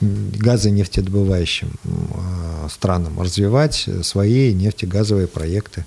[0.00, 5.84] газонефтедобывающим а, странам, развивать свои нефтегазовые проекты.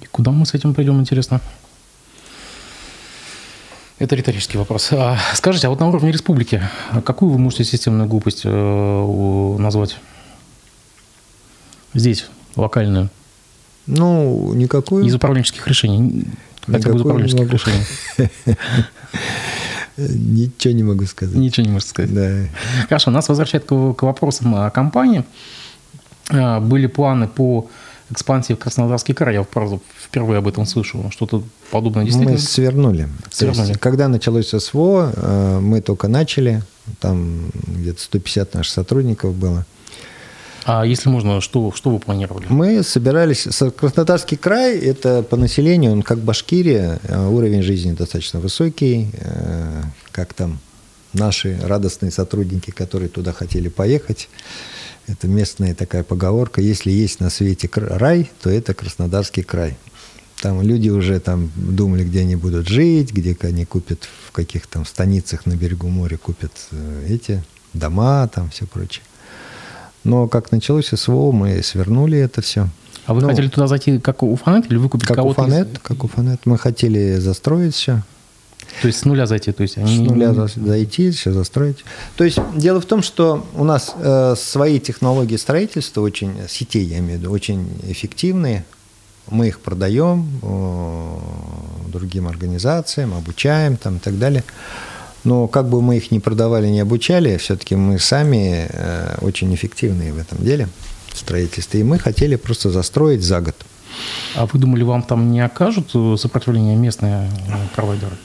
[0.00, 1.42] И куда мы с этим пойдем, интересно?
[3.98, 4.88] Это риторический вопрос.
[4.92, 6.62] А, скажите, а вот на уровне республики,
[7.04, 9.98] какую вы можете системную глупость э, назвать?
[11.94, 12.26] Здесь,
[12.56, 13.10] локальную.
[13.86, 15.04] Ну, никакую.
[15.04, 16.24] Из управленческих решений.
[16.66, 17.84] Хотя бы из управленческих решений.
[19.96, 21.34] Ничего не могу сказать.
[21.34, 22.14] Ничего не можете сказать.
[22.14, 22.48] Да.
[22.88, 25.24] Хорошо, нас возвращает к, к вопросам о компании.
[26.30, 27.68] А, были планы по
[28.10, 29.34] экспансии в Краснодарский край.
[29.34, 31.10] Я правда, впервые об этом слышу.
[31.10, 32.32] Что-то подобное действительно.
[32.32, 33.08] Мы свернули.
[33.30, 33.68] свернули.
[33.68, 36.62] есть, когда началось СВО, э, мы только начали.
[37.00, 39.66] Там где-то 150 наших сотрудников было.
[40.64, 42.46] А если можно, что, что вы планировали?
[42.48, 43.48] Мы собирались...
[43.76, 50.34] Краснодарский край, это по населению, он как Башкирия, э, уровень жизни достаточно высокий, э, как
[50.34, 50.58] там
[51.12, 54.28] наши радостные сотрудники, которые туда хотели поехать.
[55.08, 56.60] Это местная такая поговорка.
[56.60, 59.76] Если есть на свете рай, то это Краснодарский край.
[60.40, 64.84] Там люди уже там думали, где они будут жить, где они купят, в каких там
[64.84, 67.42] станицах на берегу моря купят э, эти
[67.74, 69.04] дома, там все прочее.
[70.04, 72.68] Но как началось СВО, мы свернули это все.
[73.06, 75.42] А вы ну, хотели туда зайти как Уфанет или выкупить как кого-то?
[75.42, 75.78] Уфанет, из...
[75.80, 76.40] Как Уфанет.
[76.44, 78.02] Мы хотели застроить все.
[78.80, 79.52] То есть с нуля зайти?
[79.52, 79.96] То есть они...
[79.96, 81.84] С нуля зайти, все застроить.
[82.16, 86.98] То есть дело в том, что у нас э, свои технологии строительства, очень, сетей я
[86.98, 88.64] имею в виду, очень эффективные.
[89.30, 94.44] Мы их продаем э, другим организациям, обучаем там, и так далее.
[95.24, 100.12] Но как бы мы их ни продавали, ни обучали, все-таки мы сами э, очень эффективные
[100.12, 100.68] в этом деле,
[101.12, 101.80] в строительстве.
[101.80, 103.54] И мы хотели просто застроить за год.
[104.34, 108.16] А вы думали, вам там не окажут сопротивление местные э, провайдеры?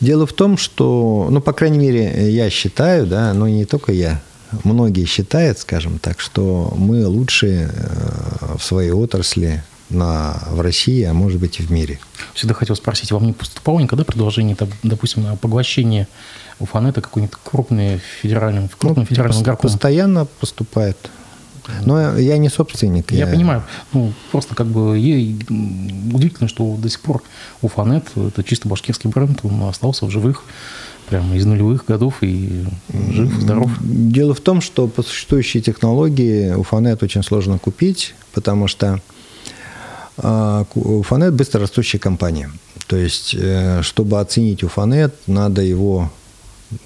[0.00, 4.20] Дело в том, что, ну, по крайней мере, я считаю, да, но не только я,
[4.64, 11.12] многие считают, скажем так, что мы лучшие э, в своей отрасли на, в России, а
[11.12, 11.98] может быть и в мире.
[12.34, 16.06] Всегда хотел спросить, вам не поступало никогда предложение, допустим, о поглощении
[16.58, 19.70] Уфанета какой-нибудь крупный федеральный, крупным ну, федеральным игроком?
[19.70, 20.96] Постоянно поступает.
[21.84, 23.12] Но я не собственник.
[23.12, 23.62] Я, я понимаю.
[23.92, 27.22] Ну, просто как бы удивительно, что до сих пор
[27.60, 30.44] Уфанет, это чисто башкирский бренд, он остался в живых
[31.08, 33.70] прямо из нулевых годов и жив, здоров.
[33.80, 39.00] Дело в том, что по существующей технологии Уфанет очень сложно купить, потому что
[40.22, 42.50] а, Уфанет быстрорастущая компания.
[42.86, 46.10] То есть, э, чтобы оценить Уфанет, надо его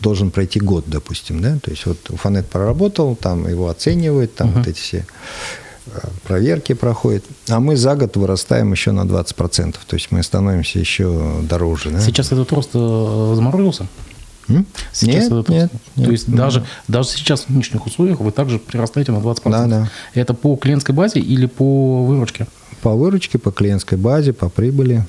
[0.01, 4.59] должен пройти год, допустим, да, то есть вот Уфанет проработал, там его оценивают, там uh-huh.
[4.59, 5.07] вот эти все
[5.87, 10.79] э, проверки проходят, а мы за год вырастаем еще на 20%, то есть мы становимся
[10.79, 11.91] еще дороже.
[11.91, 12.01] Да?
[12.01, 13.87] Сейчас этот рост э, заморозился?
[14.93, 16.07] Сейчас нет, этот нет, нет.
[16.07, 16.37] То есть нет.
[16.37, 19.51] даже, даже сейчас в нынешних условиях вы также прирастаете на 20%.
[19.51, 19.91] Да, да.
[20.15, 22.47] Это по клиентской базе или по выручке?
[22.87, 25.05] По выручке, по клиентской базе, по прибыли.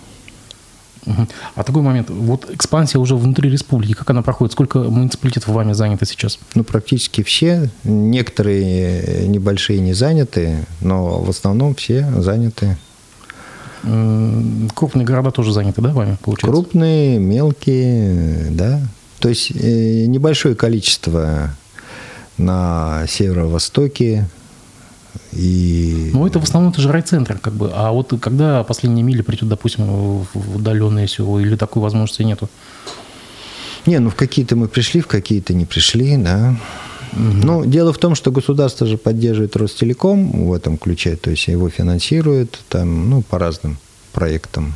[1.54, 4.54] А такой момент, вот экспансия уже внутри республики, как она проходит?
[4.54, 6.40] Сколько муниципалитетов вами занято сейчас?
[6.56, 7.70] Ну, практически все.
[7.84, 12.78] Некоторые небольшие не заняты, но в основном все заняты.
[13.84, 16.48] Крупные города тоже заняты, да, вами, получается?
[16.52, 18.82] Крупные, мелкие, да.
[19.20, 21.56] То есть э, небольшое количество
[22.40, 24.28] на северо-востоке,
[25.34, 26.12] и...
[26.14, 27.72] Ну, это в основном это же райцентр, как бы.
[27.74, 32.50] А вот когда последняя миля придет, допустим, в удаленное село, или такой возможности нету?
[33.86, 36.56] Не, ну в какие-то мы пришли, в какие-то не пришли, да.
[37.14, 37.22] Угу.
[37.22, 41.70] Ну, дело в том, что государство же поддерживает Ростелеком в этом ключе, то есть его
[41.70, 43.78] финансирует там, ну, по разным
[44.12, 44.74] проектам.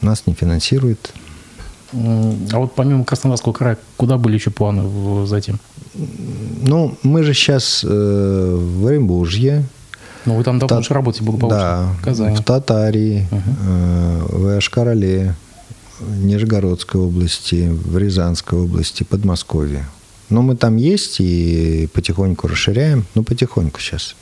[0.00, 1.12] Нас не финансирует.
[1.92, 5.58] А вот помимо Краснодарского края, куда были еще планы затем?
[5.94, 9.64] Ну, мы же сейчас э, в Оренбуржье.
[10.24, 11.58] Ну, вы там давно уже работаете благополучно.
[11.58, 12.36] Да, в Казани.
[12.36, 13.42] в Татарии, угу.
[13.68, 15.34] э, в Ашкарале,
[16.00, 19.86] Нижегородской области, в Рязанской области, Подмосковье.
[20.30, 24.14] Но мы там есть и потихоньку расширяем, ну потихоньку сейчас.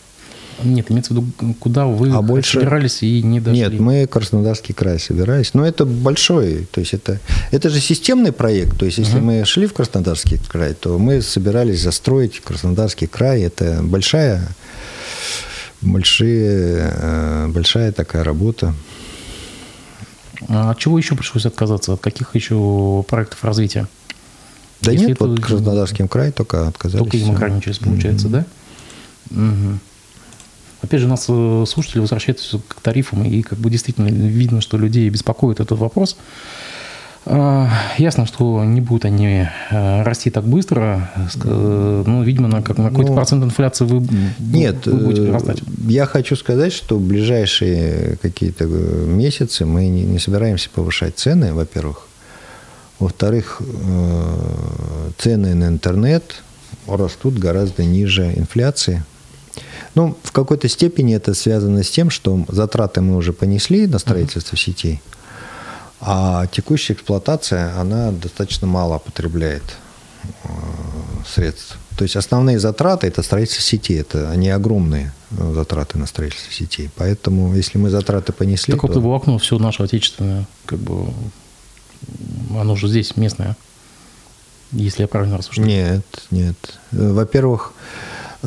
[0.65, 2.59] Нет, имеется в виду, куда вы а больше...
[2.59, 3.61] собирались и не дошли?
[3.61, 5.53] Нет, мы Краснодарский край собирались.
[5.55, 8.79] Но это большой, то есть это, это же системный проект.
[8.79, 9.41] То есть если uh-huh.
[9.41, 13.43] мы шли в Краснодарский край, то мы собирались застроить Краснодарский край.
[13.43, 14.49] Это большая,
[15.83, 18.75] большие, э, большая такая работа.
[20.49, 21.93] А от чего еще пришлось отказаться?
[21.93, 23.89] От каких еще проектов развития?
[24.81, 25.27] Да Если нет, это...
[25.27, 27.03] вот Краснодарским край только отказались.
[27.03, 28.31] Только им ограничились, получается, mm-hmm.
[28.31, 28.47] да?
[29.31, 29.79] Угу.
[30.87, 34.79] Опять же, у нас э, слушатели возвращаются к тарифам, и как бы действительно видно, что
[34.79, 36.17] людей беспокоит этот вопрос.
[37.25, 37.69] А,
[37.99, 41.11] ясно, что не будут они э, расти так быстро.
[41.43, 44.07] Ну, видимо, на, как, на какой-то ну, процент инфляции вы,
[44.39, 45.59] нет, вы будете растать.
[45.89, 52.07] Я хочу сказать, что в ближайшие какие-то месяцы мы не, не собираемся повышать цены, во-первых.
[53.01, 53.61] Во-вторых,
[55.19, 56.45] цены на интернет
[56.87, 59.03] растут гораздо ниже инфляции.
[59.95, 64.57] Ну, в какой-то степени это связано с тем, что затраты мы уже понесли на строительство
[64.57, 64.61] uh-huh.
[64.61, 65.03] сетей,
[66.01, 69.63] а текущая эксплуатация, она достаточно мало потребляет
[70.45, 70.49] э,
[71.27, 71.79] средств.
[71.97, 76.91] То есть основные затраты– это строительство сетей, это они огромные э, затраты на строительство сетей.
[76.97, 79.01] Поэтому если мы затраты понесли, так то...
[79.01, 81.09] волокно все наше отечественное, как бы
[82.51, 83.57] оно уже здесь местное,
[84.73, 85.69] если я правильно рассуждаю.
[85.69, 86.57] Нет, нет.
[86.93, 87.73] Во-первых,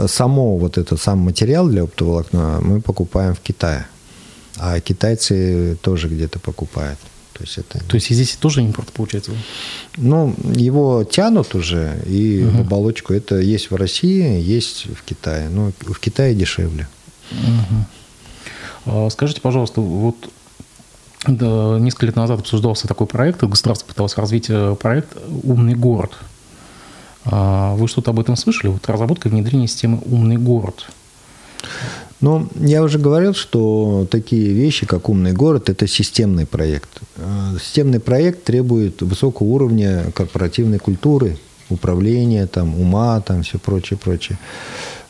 [0.07, 3.85] само вот этот сам материал для оптоволокна мы покупаем в Китае.
[4.57, 6.99] А китайцы тоже где-то покупают.
[7.33, 7.79] То есть, это...
[7.85, 9.31] То есть здесь тоже импорт получается?
[9.95, 12.61] Ну, его тянут уже, и угу.
[12.61, 15.47] оболочку это есть в России, есть в Китае.
[15.47, 16.87] Но в Китае дешевле.
[18.85, 19.09] Угу.
[19.09, 20.17] Скажите, пожалуйста, вот
[21.27, 26.17] да, несколько лет назад обсуждался такой проект, государство пыталось развить э, проект «Умный город».
[27.31, 28.71] А, вы что-то об этом слышали?
[28.71, 30.89] Вот разработка и внедрение системы «Умный город».
[32.21, 36.89] Ну, я уже говорил, что такие вещи, как умный город, это системный проект.
[37.17, 41.37] А, системный проект требует высокого уровня корпоративной культуры,
[41.69, 44.37] управления, там, ума, там, все прочее, прочее.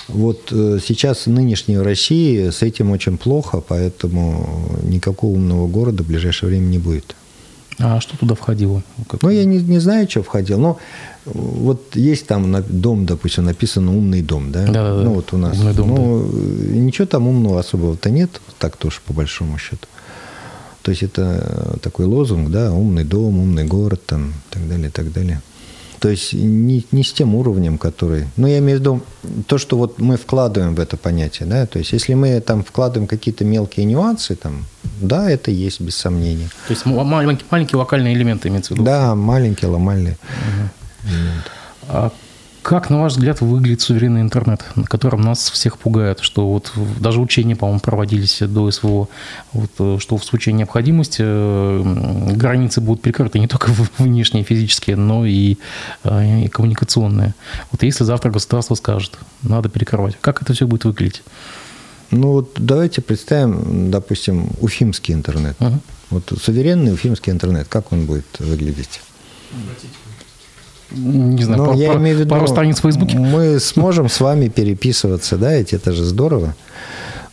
[0.07, 6.49] Вот э, сейчас нынешней России с этим очень плохо, поэтому никакого умного города в ближайшее
[6.49, 7.15] время не будет.
[7.79, 8.83] А что туда входило?
[9.07, 9.21] Как...
[9.21, 10.59] Ну, я не, не знаю, что входило.
[10.59, 10.79] Но
[11.25, 14.65] вот есть там дом, допустим, написано «умный дом», да?
[14.65, 15.57] Да, да, Ну, вот у нас.
[15.57, 16.77] Умный дом, ну, да.
[16.77, 19.87] ничего там умного особого-то нет, так тоже по большому счету.
[20.81, 24.91] То есть это такой лозунг, да, умный дом, умный город, там, и так далее, и
[24.91, 25.41] так далее.
[25.99, 28.27] То есть не, не с тем уровнем, который...
[28.37, 29.01] Ну, я имею в виду
[29.47, 33.07] то, что вот мы вкладываем в это понятие, да, то есть если мы там вкладываем
[33.07, 34.65] какие-то мелкие нюансы, там,
[35.01, 36.49] да, это есть, без сомнения.
[36.67, 38.85] То есть маленькие, маленькие локальные элементы имеется в виду?
[38.85, 40.17] Да, маленькие ломальные.
[41.03, 41.11] Угу.
[41.89, 42.11] А
[42.61, 47.21] как, на ваш взгляд, выглядит суверенный интернет, на котором нас всех пугают, что вот даже
[47.21, 49.07] учения, по-моему, проводились до СВО,
[49.53, 55.25] вот, э, что в случае необходимости э, границы будут прикрыты не только внешние физические, но
[55.25, 55.57] и,
[56.03, 57.33] э, и коммуникационные.
[57.71, 61.23] Вот если завтра государство скажет, надо перекрывать, как это все будет выглядеть?
[62.11, 65.55] Ну вот давайте представим, допустим, уфимский интернет.
[65.59, 65.79] Угу.
[66.09, 69.01] Вот суверенный уфимский интернет, как он будет выглядеть?
[70.91, 73.17] Не знаю, ну, я имею в виду, пару страниц в Фейсбуке.
[73.17, 76.55] Мы сможем с вами переписываться, да, ведь это же здорово.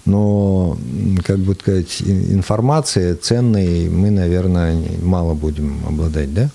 [0.05, 0.79] Но,
[1.25, 6.51] как бы сказать, информации ценной мы, наверное, мало будем обладать, да?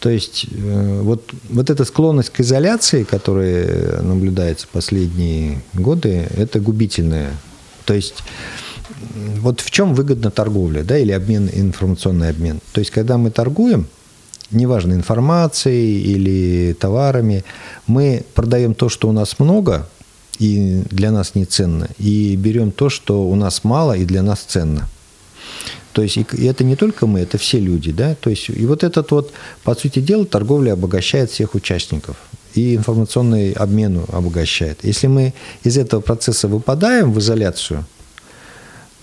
[0.00, 7.30] То есть э, вот, вот эта склонность к изоляции, которая наблюдается последние годы, это губительная.
[7.84, 8.24] То есть
[9.38, 12.60] вот в чем выгодна торговля, да, или обмен, информационный обмен.
[12.72, 13.86] То есть когда мы торгуем–
[14.50, 17.44] неважно, информацией или товарами,
[17.86, 19.88] мы продаем то, что у нас много,
[20.38, 24.40] и для нас не ценно, и берем то, что у нас мало, и для нас
[24.40, 24.88] ценно.
[25.92, 28.14] То есть и это не только мы, это все люди, да.
[28.14, 29.32] То есть и вот этот вот,
[29.64, 32.16] по сути дела, торговля обогащает всех участников
[32.54, 34.78] и информационный обмен обогащает.
[34.82, 35.34] Если мы
[35.64, 37.84] из этого процесса выпадаем в изоляцию,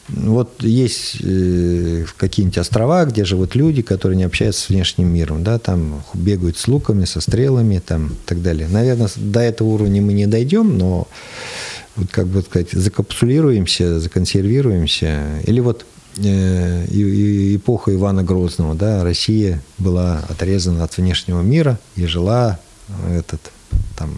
[0.09, 5.59] вот есть э, какие-нибудь острова, где живут люди, которые не общаются с внешним миром, да,
[5.59, 8.67] там бегают с луками, со стрелами, там, и так далее.
[8.69, 11.07] Наверное, до этого уровня мы не дойдем, но
[11.97, 15.41] вот как бы сказать, закапсулируемся, законсервируемся.
[15.45, 15.85] Или вот
[16.17, 16.85] э,
[17.55, 22.59] эпоха Ивана Грозного, да, Россия была отрезана от внешнего мира и жила
[23.09, 23.51] этот
[23.97, 24.15] там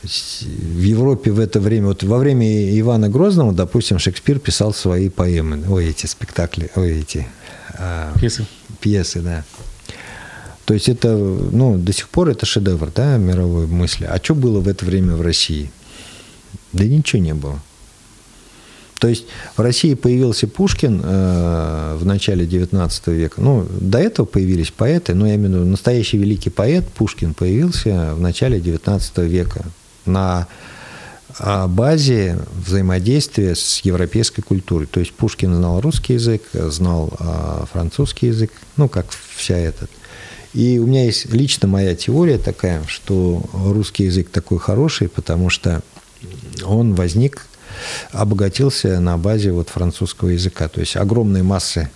[0.00, 4.72] то есть в Европе в это время, вот во время Ивана Грозного, допустим, Шекспир писал
[4.72, 7.26] свои поэмы, ой, эти спектакли, ой, эти
[7.74, 8.46] А, пьесы.
[8.80, 9.44] Пьесы, да.
[10.64, 14.06] То есть это, ну, до сих пор это шедевр, да, мировой мысли.
[14.06, 15.70] А что было в это время в России?
[16.72, 17.60] Да ничего не было.
[19.00, 19.26] То есть
[19.56, 23.40] в России появился Пушкин э, в начале XIX века.
[23.40, 28.14] Ну, до этого появились поэты, но я имею в виду настоящий великий поэт Пушкин появился
[28.14, 29.64] в начале XIX века
[30.06, 30.46] на
[31.38, 34.86] а, базе взаимодействия с европейской культурой.
[34.86, 39.90] То есть Пушкин знал русский язык, знал э, французский язык, ну, как вся этот.
[40.52, 45.82] И у меня есть лично моя теория такая, что русский язык такой хороший, потому что
[46.64, 47.46] он возник
[48.12, 50.68] обогатился на базе вот французского языка.
[50.68, 51.90] То есть огромные массы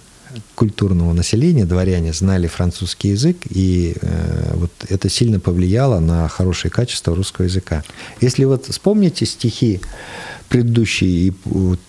[0.55, 7.14] культурного населения, дворяне, знали французский язык, и э, вот это сильно повлияло на хорошее качество
[7.14, 7.82] русского языка.
[8.20, 9.80] Если вот вспомните стихи
[10.49, 11.32] предыдущие и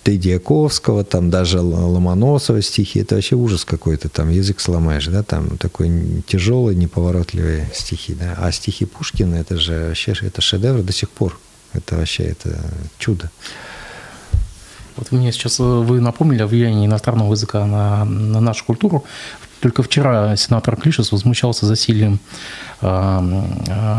[0.03, 6.23] Тедиаковского, там даже Ломоносова стихи, это вообще ужас какой-то, там язык сломаешь, да, там такой
[6.27, 11.39] тяжелый, неповоротливые стихи, да, а стихи Пушкина, это же вообще, это шедевр до сих пор,
[11.73, 12.59] это вообще, это
[12.97, 13.29] чудо.
[14.97, 19.03] Вот мне сейчас э, вы напомнили о влиянии иностранного языка на, на нашу культуру.
[19.59, 22.19] Только вчера сенатор Клишес возмущался засилием
[22.81, 22.87] э,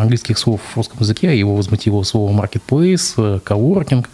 [0.00, 4.06] английских слов в русском языке, его возмутило слово marketplace, э, coworking.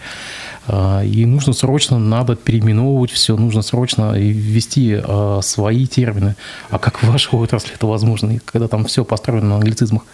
[0.68, 6.36] Э, и нужно срочно, надо переименовывать все, нужно срочно ввести э, свои термины.
[6.70, 10.04] А как в вашей отрасли это возможно, когда там все построено на англицизмах?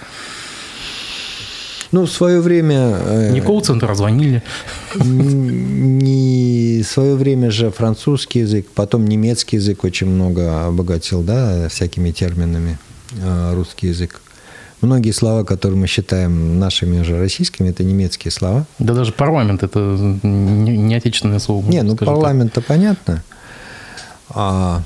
[1.91, 2.99] Ну, в свое время...
[3.01, 4.43] Э, не колл-центр, а звонили.
[5.05, 12.11] Не в свое время же французский язык, потом немецкий язык очень много обогатил, да, всякими
[12.11, 12.79] терминами
[13.17, 14.21] э, русский язык.
[14.81, 18.65] Многие слова, которые мы считаем нашими уже российскими, это немецкие слова.
[18.79, 21.69] Да даже парламент это не отечественное слово.
[21.69, 23.25] Не, ну парламент-то понятно.
[24.31, 24.83] А,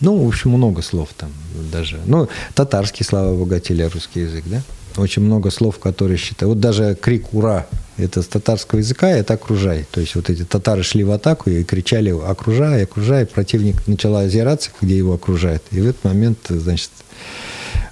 [0.00, 1.30] ну, в общем, много слов там
[1.70, 2.00] даже.
[2.06, 4.62] Ну, татарские слова обогатили русский язык, да?
[4.96, 6.54] Очень много слов, которые считают.
[6.54, 7.66] Вот даже крик «Ура!»
[7.96, 9.86] это с татарского языка, это «окружай».
[9.90, 13.26] То есть вот эти татары шли в атаку и кричали «окружай, окружай».
[13.26, 15.62] Противник начал озираться, где его окружают.
[15.70, 16.90] И в этот момент, значит,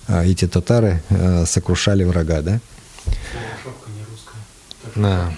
[0.07, 2.61] а, эти татары а, сокрушали врага, да?
[4.95, 5.33] Да.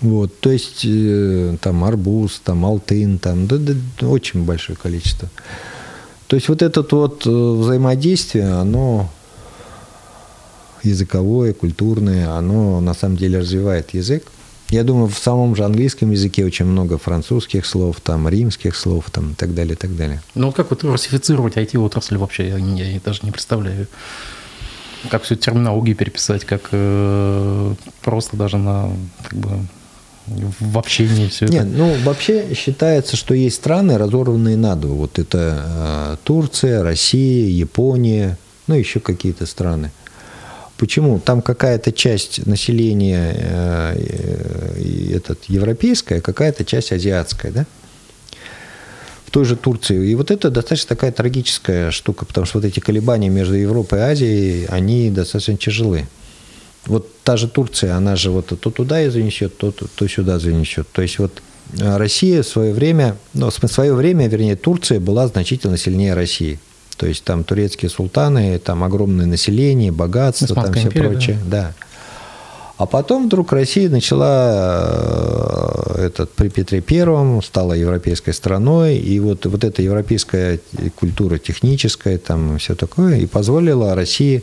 [0.00, 5.28] Вот, то есть э, там арбуз, там алтын, там да, да, очень большое количество.
[6.26, 9.10] То есть вот это вот э, взаимодействие, оно
[10.84, 14.24] языковое, культурное, оно на самом деле развивает язык.
[14.70, 19.32] Я думаю, в самом же английском языке очень много французских слов, там, римских слов, там,
[19.32, 20.22] и так далее, и так далее.
[20.36, 23.88] Ну, как вот русифицировать IT-отрасль вообще, я, я даже не представляю.
[25.08, 28.92] Как всю терминологию переписать, как э, просто даже на,
[29.24, 29.50] как бы,
[30.26, 31.76] в общении все Нет, это?
[31.76, 34.94] ну, вообще считается, что есть страны, разорванные на два.
[34.94, 39.90] Вот это э, Турция, Россия, Япония, ну, еще какие-то страны.
[40.80, 41.20] Почему?
[41.20, 47.66] Там какая-то часть населения э, этот, европейская, какая-то часть азиатская, да?
[49.26, 50.08] В той же Турции.
[50.08, 54.02] И вот это достаточно такая трагическая штука, потому что вот эти колебания между Европой и
[54.02, 56.08] Азией, они достаточно тяжелы.
[56.86, 60.38] Вот та же Турция, она же вот то туда и занесет, то, то, то сюда
[60.38, 60.88] занесет.
[60.92, 61.42] То есть вот
[61.78, 66.58] э, Россия в свое время, ну, в свое время, вернее, Турция была значительно сильнее России.
[67.00, 71.38] То есть там турецкие султаны, там огромное население, богатство, там все империя, прочее.
[71.46, 71.62] Да.
[71.62, 71.74] да.
[72.76, 74.84] А потом вдруг Россия начала
[75.96, 80.60] э, этот, при Петре Первом, стала европейской страной, и вот, вот эта европейская
[80.94, 84.42] культура техническая, там все такое, и позволила России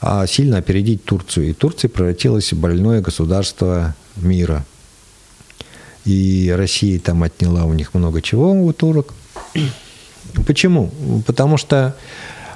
[0.00, 1.50] а, сильно опередить Турцию.
[1.50, 4.64] И Турция превратилась в больное государство мира.
[6.04, 9.12] И Россия там отняла у них много чего у турок.
[10.46, 10.90] Почему?
[11.26, 11.94] Потому что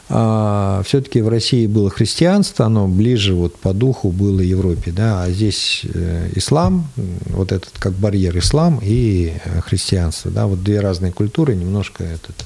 [0.08, 5.30] а, все-таки в России было христианство, оно ближе вот по духу было Европе, да, а
[5.30, 6.88] здесь э, ислам,
[7.26, 12.36] вот этот как барьер ислам и э, христианство, да, вот две разные культуры, немножко этот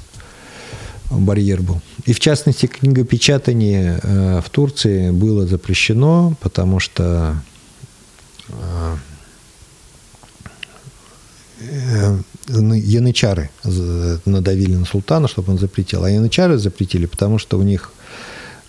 [1.11, 1.83] барьер был.
[2.07, 7.43] И в частности книгопечатание э, в Турции было запрещено, потому что
[12.49, 13.51] янычары
[14.25, 16.05] надавили на султана, чтобы он запретил.
[16.05, 17.93] А янычары запретили, потому что у них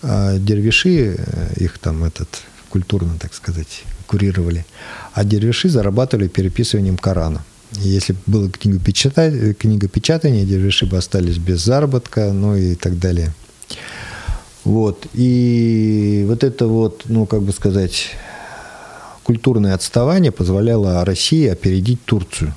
[0.02, 2.28] а, дервиши, э, их там этот,
[2.68, 4.64] культурно, так сказать, курировали,
[5.12, 7.44] а дервиши зарабатывали переписыванием Корана.
[7.84, 13.32] И если было книгопечатание, книгопечатание, дервиши бы остались без заработка, ну и так далее.
[14.64, 15.06] Вот.
[15.14, 18.10] И вот это вот, ну, как бы сказать,
[19.22, 22.54] культурное отставание позволяло России опередить Турцию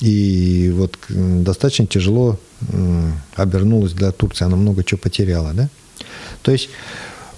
[0.00, 2.38] И вот достаточно тяжело
[3.34, 5.68] обернулась для Турции, она много чего потеряла, да?
[6.42, 6.68] То есть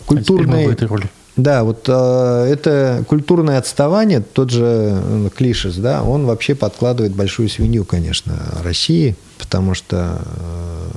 [0.07, 0.69] культурные...
[0.69, 0.99] А
[1.39, 7.85] да, вот э, это культурное отставание, тот же Клишес, да, он вообще подкладывает большую свинью,
[7.85, 10.89] конечно, России, потому что э,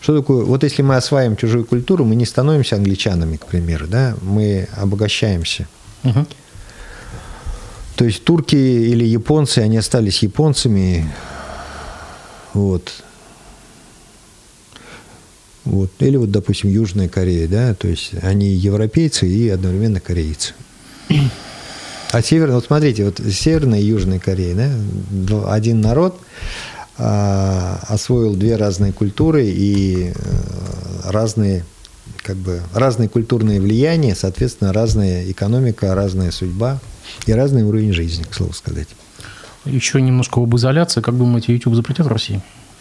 [0.00, 0.44] что такое?
[0.44, 5.68] Вот если мы осваиваем чужую культуру, мы не становимся англичанами, к примеру, да, мы обогащаемся.
[6.02, 6.26] Угу.
[7.98, 11.04] То есть турки или японцы, они остались японцами,
[12.54, 12.92] вот.
[15.64, 15.90] Вот.
[15.98, 20.54] Или вот, допустим, Южная Корея, да, то есть они европейцы и одновременно корейцы.
[22.12, 24.54] А северная, вот смотрите, вот Северная и Южная Корея,
[25.10, 26.20] да, один народ
[26.98, 31.64] а, освоил две разные культуры и а, разные
[32.22, 36.80] как бы разные культурные влияния, соответственно, разная экономика, разная судьба
[37.26, 38.88] и разный уровень жизни, к слову сказать.
[39.64, 41.00] Еще немножко об изоляции.
[41.00, 42.40] Как думаете, YouTube запретят в России,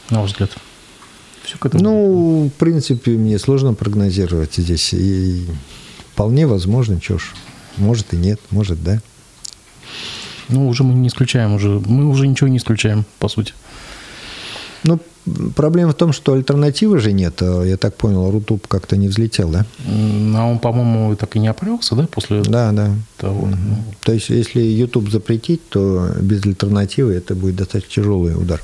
[0.10, 0.52] на ваш взгляд?
[1.44, 1.84] Все к этому.
[1.84, 4.94] Ну, в принципе, мне сложно прогнозировать здесь.
[4.94, 5.46] И
[6.14, 7.34] вполне возможно, что ж,
[7.78, 9.02] может и нет, может да.
[10.50, 13.54] Ну, уже мы не исключаем, уже мы уже ничего не исключаем, по сути.
[14.88, 15.00] Ну,
[15.54, 17.42] проблема в том, что альтернативы же нет.
[17.42, 19.66] А, я так понял, Рутуб как-то не взлетел, да?
[19.86, 22.92] А он, по-моему, так и не оправился, да, после да, да.
[23.18, 23.48] того?
[23.48, 23.58] Mm-hmm.
[23.68, 23.78] Ну.
[24.02, 28.64] То есть, если YouTube запретить, то без альтернативы это будет достаточно тяжелый удар.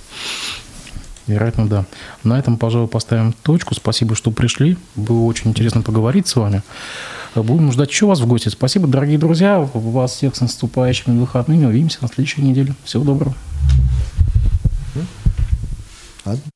[1.28, 1.86] Вероятно, да.
[2.24, 3.76] На этом, пожалуй, поставим точку.
[3.76, 4.78] Спасибо, что пришли.
[4.96, 6.64] Было очень интересно поговорить с вами.
[7.36, 8.48] Будем ждать еще вас в гости.
[8.48, 9.60] Спасибо, дорогие друзья.
[9.74, 11.66] Вас всех с наступающими выходными.
[11.66, 12.76] Увидимся на следующей неделе.
[12.86, 13.36] Всего доброго.
[16.26, 16.53] Ладно.